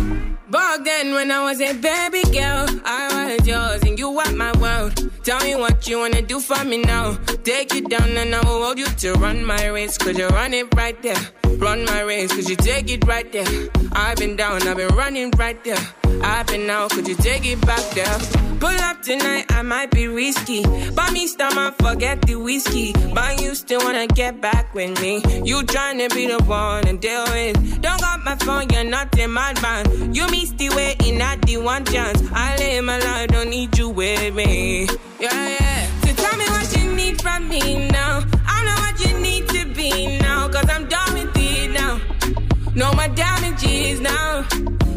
Back 0.50 0.84
then, 0.84 1.14
when 1.14 1.30
I 1.30 1.44
was 1.44 1.60
a 1.60 1.72
baby 1.74 2.22
girl, 2.32 2.66
I 2.84 3.36
was 3.38 3.46
yours 3.46 3.82
and 3.82 3.96
you 3.96 4.10
were 4.10 4.32
my 4.32 4.50
world. 4.58 5.08
Tell 5.22 5.38
me 5.44 5.54
what 5.54 5.86
you 5.86 5.98
wanna 6.00 6.22
do 6.22 6.40
for 6.40 6.64
me 6.64 6.78
now. 6.78 7.14
Take 7.44 7.72
it 7.76 7.88
down 7.88 8.16
and 8.16 8.34
I 8.34 8.40
will 8.40 8.64
hold 8.64 8.78
you 8.80 8.86
to 8.86 9.12
run 9.14 9.44
my 9.44 9.66
race. 9.68 9.96
Cause 9.98 10.18
you 10.18 10.26
run 10.26 10.52
it 10.52 10.74
right 10.74 11.00
there. 11.00 11.22
Run 11.58 11.84
my 11.86 12.02
race, 12.02 12.32
cause 12.32 12.48
you 12.48 12.56
take 12.56 12.90
it 12.90 13.06
right 13.06 13.30
there. 13.32 13.46
I've 13.92 14.16
been 14.18 14.36
down, 14.36 14.66
I've 14.68 14.76
been 14.76 14.94
running 14.94 15.30
right 15.32 15.62
there. 15.64 15.78
I've 16.22 16.46
been 16.46 16.68
out, 16.70 16.90
could 16.90 17.08
you 17.08 17.14
take 17.14 17.44
it 17.46 17.60
back 17.66 17.84
there? 17.90 18.18
Pull 18.60 18.78
up 18.88 19.02
tonight, 19.02 19.46
I 19.50 19.62
might 19.62 19.90
be 19.90 20.06
risky. 20.08 20.62
Buy 20.94 21.10
me 21.10 21.26
stomach, 21.26 21.74
forget 21.80 22.22
the 22.22 22.36
whiskey. 22.36 22.92
But 23.14 23.40
you 23.42 23.54
still 23.54 23.80
wanna 23.80 24.06
get 24.06 24.40
back 24.40 24.74
with 24.74 25.00
me. 25.00 25.22
You 25.44 25.62
tryna 25.62 26.12
be 26.14 26.26
the 26.26 26.42
one 26.44 26.86
and 26.86 27.00
deal 27.00 27.24
with. 27.24 27.80
Don't 27.80 28.00
got 28.00 28.22
my 28.24 28.36
phone, 28.36 28.68
you're 28.70 28.84
not 28.84 29.18
in 29.18 29.30
my 29.30 29.52
man. 29.60 30.14
You 30.14 30.26
missed 30.28 30.58
the 30.58 30.70
way 30.70 30.96
at 31.36 31.42
the 31.42 31.56
one 31.58 31.84
chance. 31.84 32.20
I 32.32 32.56
live 32.56 32.84
my 32.84 32.98
life, 32.98 33.28
don't 33.28 33.50
need 33.50 33.76
you 33.78 33.88
with 33.88 34.34
me. 34.34 34.88
Yeah, 35.20 35.48
yeah. 35.60 35.86
So 36.02 36.12
tell 36.22 36.36
me 36.36 36.44
what 36.54 36.76
you 36.76 36.92
need 36.94 37.20
from 37.20 37.48
me 37.48 37.88
now. 37.88 38.24
I 38.46 38.64
know 38.66 38.76
what 38.84 38.96
you 39.04 39.18
need 39.18 39.48
to 39.48 39.66
be 39.74 40.18
now. 40.18 40.48
Cause 40.48 40.68
I'm 40.70 40.88
done. 40.88 41.05
No 42.76 42.92
more 42.92 43.08
damages 43.08 44.00
now. 44.02 44.46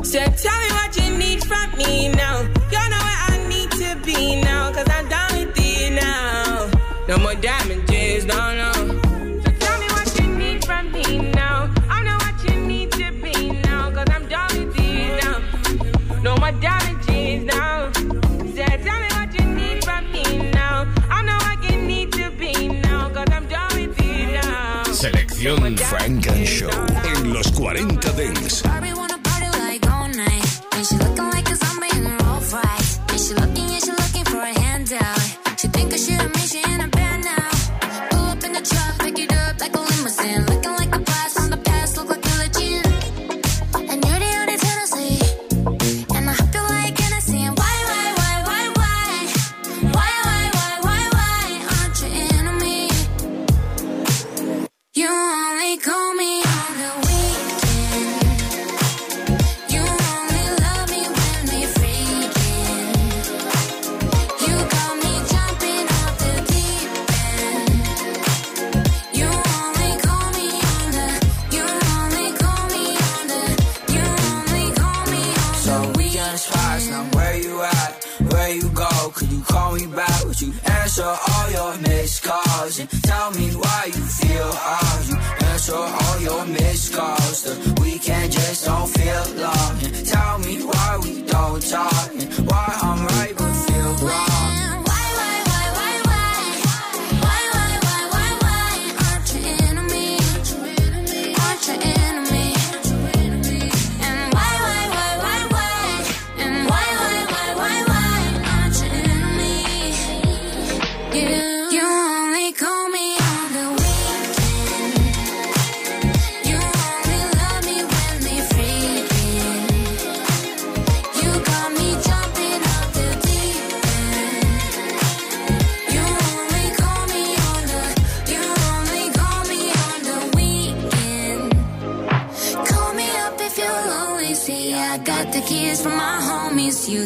So 0.03 0.19
tell 0.19 0.59
me 0.63 0.69
what 0.77 0.97
you 0.97 1.17
need 1.17 1.41
from 1.45 1.77
me 1.77 2.09
now. 2.09 2.41
You 2.41 2.83
know 2.91 3.01
where 3.07 3.21
I 3.31 3.45
need 3.47 3.71
to 3.71 3.95
be 4.05 4.41
now. 4.41 4.73
Cause 4.73 4.85
I'm 4.89 5.07
done 5.07 5.31
with 5.47 5.55
it 5.57 5.93
now. 5.93 6.69
No 7.07 7.17
more 7.19 7.35
damages, 7.35 7.68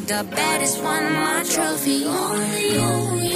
the 0.08 0.28
baddest 0.36 0.84
one, 0.84 1.14
my 1.14 1.44
trophy. 1.48 2.06
Only 2.06 2.74
you. 2.74 3.33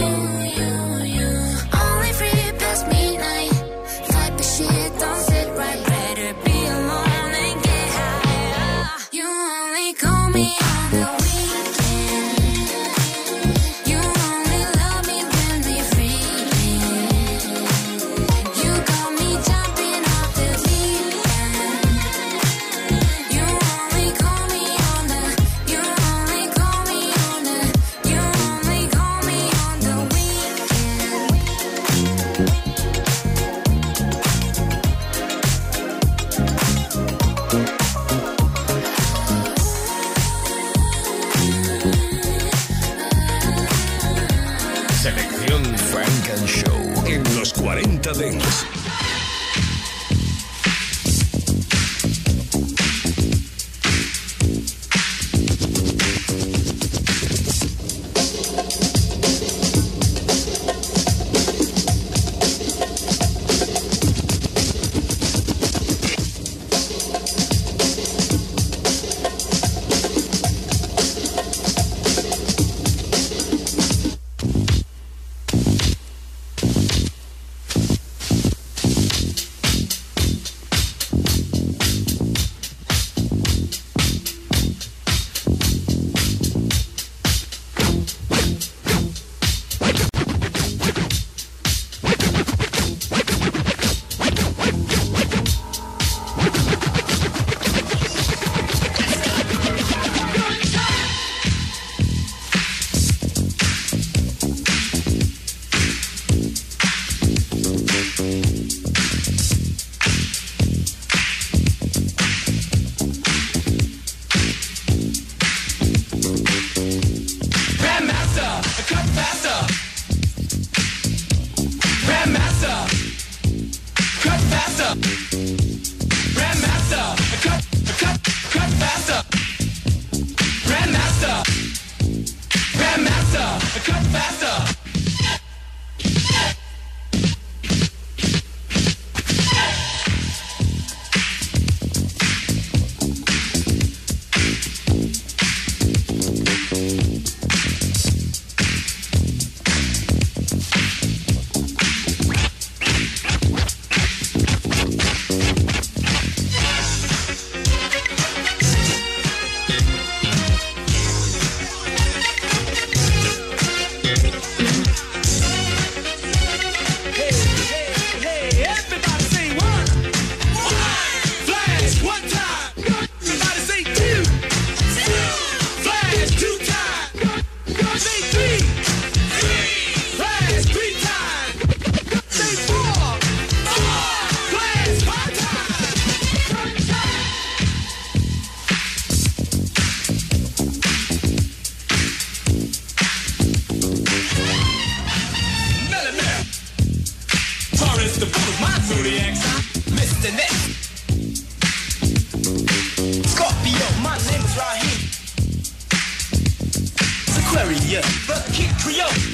Junior, 208.02 208.18
the 208.28 208.52
Kid 208.54 208.78
Creole. 208.80 209.26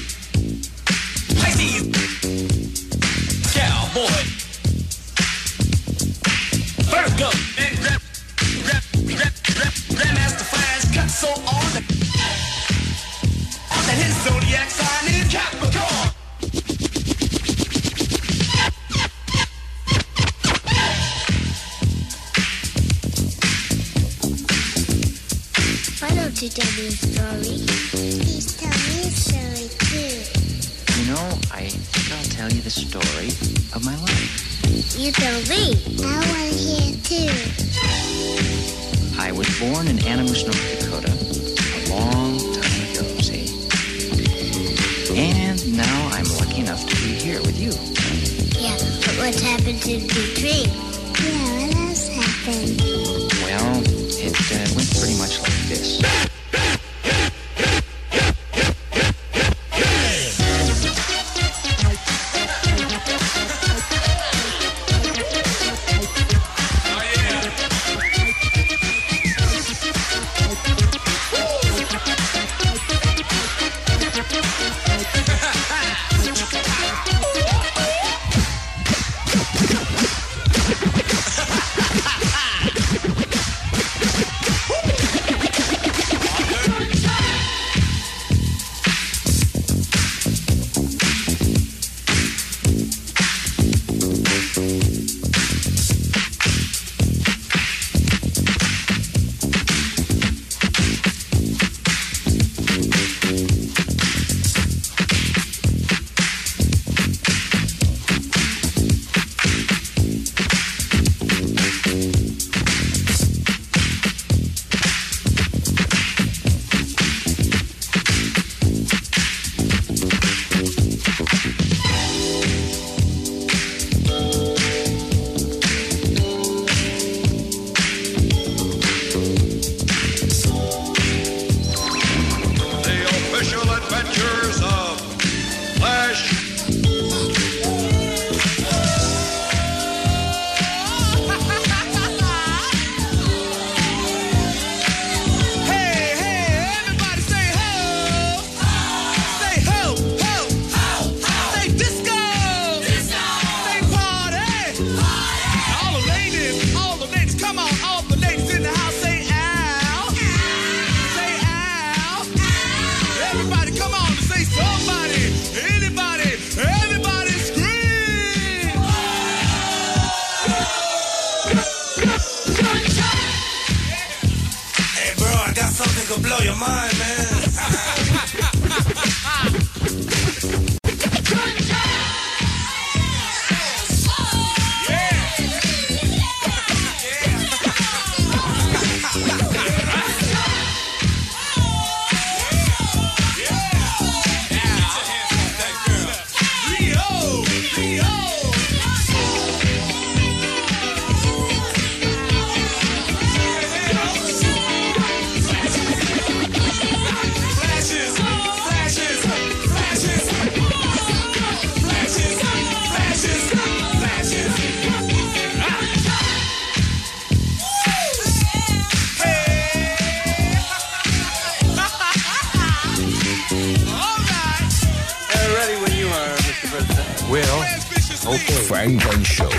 Will. 227.33 227.41
Okay. 227.41 228.61
Funk 228.69 229.05
and 229.11 229.25
Show. 229.25 229.49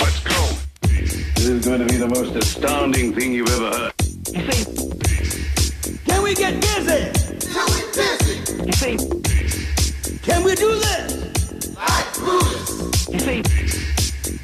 Let's 0.00 0.18
go. 0.24 0.40
This 0.82 1.46
is 1.46 1.64
going 1.64 1.78
to 1.78 1.86
be 1.86 1.98
the 1.98 2.08
most 2.08 2.34
astounding 2.34 3.14
thing 3.14 3.32
you've 3.32 3.48
ever 3.48 3.70
heard. 3.78 3.92
Can 6.04 6.22
we 6.24 6.34
get 6.34 6.60
busy? 6.60 7.12
Can 7.46 7.66
we 7.70 7.80
busy? 7.94 8.34
You 8.66 8.72
see? 8.72 8.96
Can 10.18 10.42
we 10.42 10.56
do 10.56 10.74
this? 10.74 11.76
Like 11.76 12.14
Brutus. 12.14 13.08
You 13.08 13.20
see? 13.20 13.42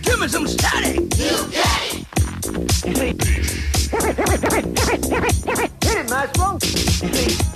Give 0.02 0.20
me 0.20 0.28
some 0.28 0.46
static. 0.46 1.00
You 1.18 1.48
get 1.50 1.82
it. 1.82 2.06
You 2.86 2.94
see? 2.94 3.12
Hit 5.82 5.98
it, 5.98 6.08
Maestro. 6.08 6.58
You 6.62 7.12
see? 7.12 7.53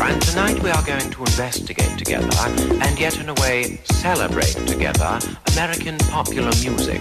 And 0.00 0.22
tonight 0.22 0.62
we 0.62 0.70
are 0.70 0.82
going 0.84 1.10
to 1.10 1.20
investigate 1.20 1.98
together 1.98 2.28
and 2.36 2.98
yet 2.98 3.18
in 3.18 3.28
a 3.28 3.34
way 3.34 3.80
celebrate 3.84 4.54
together 4.66 5.18
American 5.52 5.98
popular 5.98 6.52
music. 6.62 7.00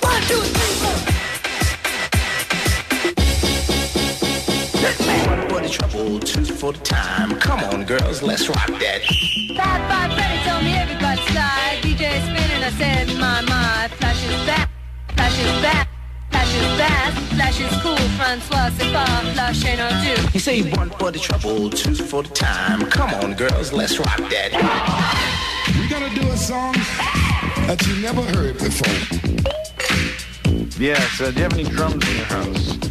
One, 0.00 0.22
two, 0.22 0.40
three, 0.40 0.74
four. 0.80 0.96
One 5.28 5.48
for 5.48 5.60
the 5.60 5.68
trouble, 5.70 6.18
two 6.20 6.44
for 6.44 6.72
the 6.72 6.80
time. 6.80 7.38
Come 7.38 7.60
on, 7.64 7.84
girls, 7.84 8.22
let's 8.22 8.48
rock 8.48 8.66
that. 8.66 9.02
Five, 9.56 9.90
five, 9.90 10.01
cool. 18.40 18.40
Francois, 18.40 18.70
c'est 18.78 18.92
pas, 18.92 19.04
flash 19.34 19.64
ain't 19.64 19.78
no. 19.78 19.88
You 20.32 20.40
say 20.40 20.62
one 20.72 20.90
for 20.90 21.10
the 21.10 21.18
trouble, 21.18 21.70
two 21.70 21.94
for 21.94 22.22
the 22.22 22.30
time. 22.30 22.86
Come 22.86 23.10
on, 23.14 23.34
girls, 23.34 23.72
let's 23.72 23.98
rock 23.98 24.18
that. 24.30 24.52
We're 25.78 25.88
gonna 25.88 26.14
do 26.14 26.28
a 26.30 26.36
song 26.36 26.74
that 27.66 27.86
you 27.86 27.96
never 28.00 28.22
heard 28.22 28.58
before. 28.58 28.92
Yes, 30.78 31.20
uh, 31.20 31.30
do 31.30 31.36
you 31.36 31.42
have 31.42 31.52
any 31.52 31.64
drums 31.64 32.08
in 32.08 32.16
your 32.16 32.26
house? 32.26 32.81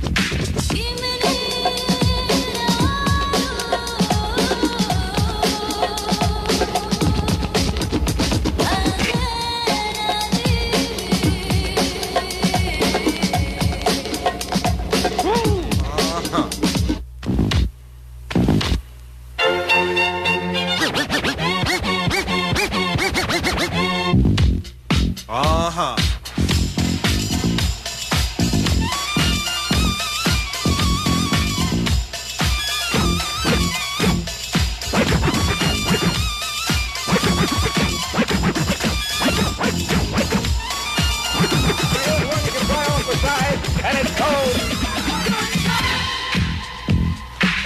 Uh 25.63 25.69
huh. 25.69 25.95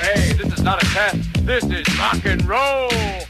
Hey, 0.02 0.34
this 0.34 0.52
is 0.52 0.62
not 0.64 0.84
a 0.84 0.86
test. 0.88 1.46
This 1.46 1.64
is 1.64 1.98
rock 1.98 2.26
and 2.26 2.46
roll. 2.46 3.25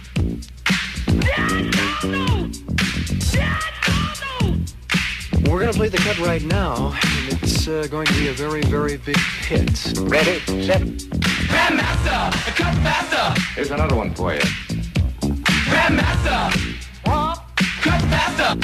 Play 5.90 5.98
the 5.98 6.04
cut 6.04 6.20
right 6.26 6.44
now, 6.44 6.94
and 7.04 7.44
it's 7.44 7.68
uh, 7.68 7.86
going 7.92 8.08
to 8.08 8.14
be 8.14 8.30
a 8.30 8.34
very, 8.34 8.62
very 8.64 8.98
big 8.98 9.18
hit. 9.18 9.94
Ready, 10.00 10.40
set. 10.64 10.82
Grandmaster, 10.82 12.32
cut 12.56 12.76
faster. 12.82 13.42
Here's 13.54 13.70
another 13.70 13.96
one 13.96 14.14
for 14.16 14.34
you. 14.34 14.40
Grandmaster. 15.70 16.42
Cut 17.84 18.02
faster. 18.14 18.56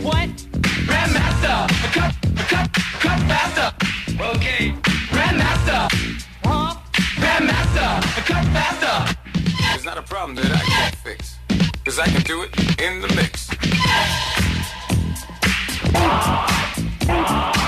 What? 0.00 0.30
Grandmaster, 0.88 1.68
A 1.68 1.88
cut, 1.92 2.14
A 2.24 2.44
cut, 2.48 2.72
cut 2.72 3.20
faster. 3.28 3.68
Okay. 4.36 4.72
Grandmaster. 5.12 5.88
Grandmaster, 7.20 7.90
cut 8.24 8.44
faster. 8.56 9.16
It's 9.74 9.84
not 9.84 9.98
a 9.98 10.02
problem 10.02 10.34
that 10.36 10.50
I 10.50 10.60
can't 10.60 10.94
fix. 10.94 11.36
Cause 11.84 11.98
I 11.98 12.06
can 12.06 12.22
do 12.22 12.42
it 12.42 12.80
in 12.80 13.00
the 13.02 13.08
mix. 13.14 13.50
Hello? 17.12 17.59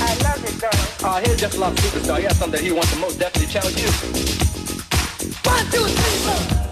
I 0.00 0.14
love 0.24 0.42
it, 0.44 0.56
though. 0.60 1.06
Uh, 1.06 1.20
here's 1.20 1.38
Just 1.38 1.58
Love 1.58 1.74
Superstar. 1.76 2.18
He 2.18 2.24
has 2.24 2.38
something 2.38 2.58
that 2.58 2.64
he 2.64 2.72
wants 2.72 2.92
to 2.92 2.98
most 2.98 3.18
definitely 3.18 3.52
challenge 3.52 3.76
you. 3.76 3.88
One, 5.44 5.64
two, 5.70 5.84
three, 5.84 6.56
four. 6.56 6.65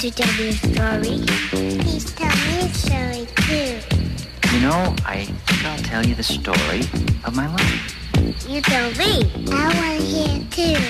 Why 0.00 0.08
don't 0.08 0.18
you 0.18 0.24
tell 0.24 0.34
me 0.38 0.48
a 0.48 0.52
story? 0.54 1.16
Please 1.82 2.06
tell 2.14 2.34
me 2.48 2.58
a 2.64 2.68
story 2.72 3.26
too. 3.36 4.56
You 4.56 4.60
know, 4.62 4.96
I 5.04 5.26
think 5.26 5.64
I'll 5.66 5.76
tell 5.80 6.06
you 6.06 6.14
the 6.14 6.22
story 6.22 6.80
of 7.22 7.36
my 7.36 7.46
life. 7.52 8.48
You 8.48 8.62
tell 8.62 8.90
me. 8.92 9.30
I 9.52 9.68
want 9.76 10.00
to 10.00 10.06
hear 10.06 10.40
too. 10.48 10.80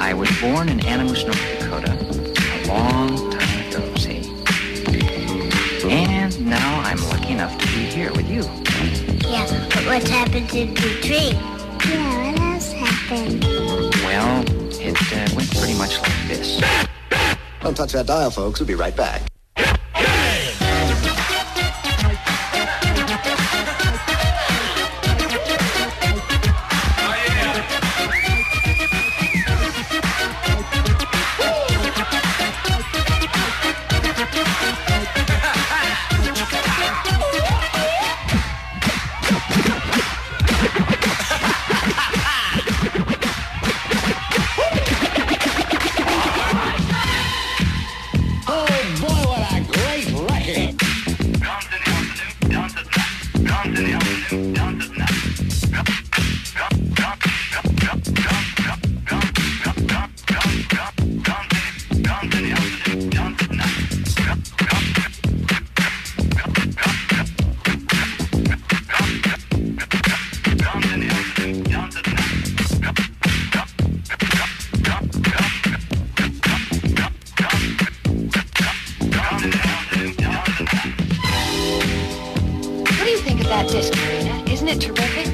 I 0.00 0.14
was 0.14 0.28
born 0.40 0.68
in 0.68 0.84
Animus, 0.84 1.22
North 1.22 1.60
Dakota, 1.60 1.92
a 1.92 2.66
long 2.66 3.30
time 3.30 3.68
ago, 3.68 3.94
see. 3.94 4.28
And 5.88 6.44
now 6.44 6.80
I'm 6.80 6.98
lucky 7.08 7.34
enough 7.34 7.56
to 7.56 7.66
be 7.68 7.84
here 7.84 8.10
with 8.14 8.28
you. 8.28 8.42
Yeah, 9.30 9.46
but 9.72 9.86
what's 9.86 10.10
happened 10.10 10.50
to 10.50 10.66
the 10.66 11.00
tree? 11.02 11.38
Yeah, 11.88 12.32
what 12.32 12.40
else 12.40 12.72
happened? 12.72 13.44
Well, 14.02 14.44
it 14.80 14.96
uh, 15.12 15.36
went 15.36 15.56
pretty 15.56 15.78
much 15.78 16.00
like 16.00 16.26
this. 16.26 16.87
Don't 17.68 17.74
touch 17.74 17.92
that 17.92 18.06
dial, 18.06 18.30
folks. 18.30 18.60
We'll 18.60 18.66
be 18.66 18.74
right 18.74 18.96
back. 18.96 19.27
Isn't 83.60 84.68
it 84.68 84.80
terrific? 84.80 85.26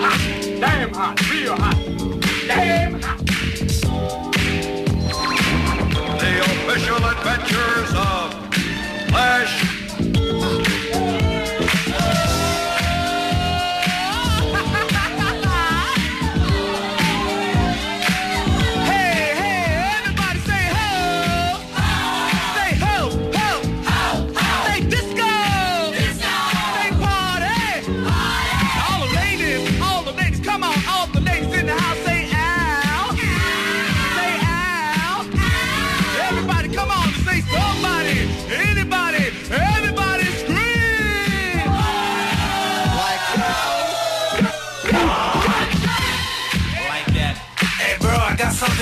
Hot, 0.00 0.18
damn 0.58 0.94
hot, 0.94 1.30
real 1.30 1.54
hot, 1.54 1.76
damn 2.46 2.98
hot. 3.02 3.18
The 6.18 6.40
official 6.40 6.96
adventures 6.96 7.90
of 7.94 8.32
Flash 9.10 9.77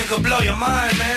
to 0.07 0.21
blow 0.21 0.39
your 0.39 0.55
mind, 0.55 0.97
man. 0.97 1.16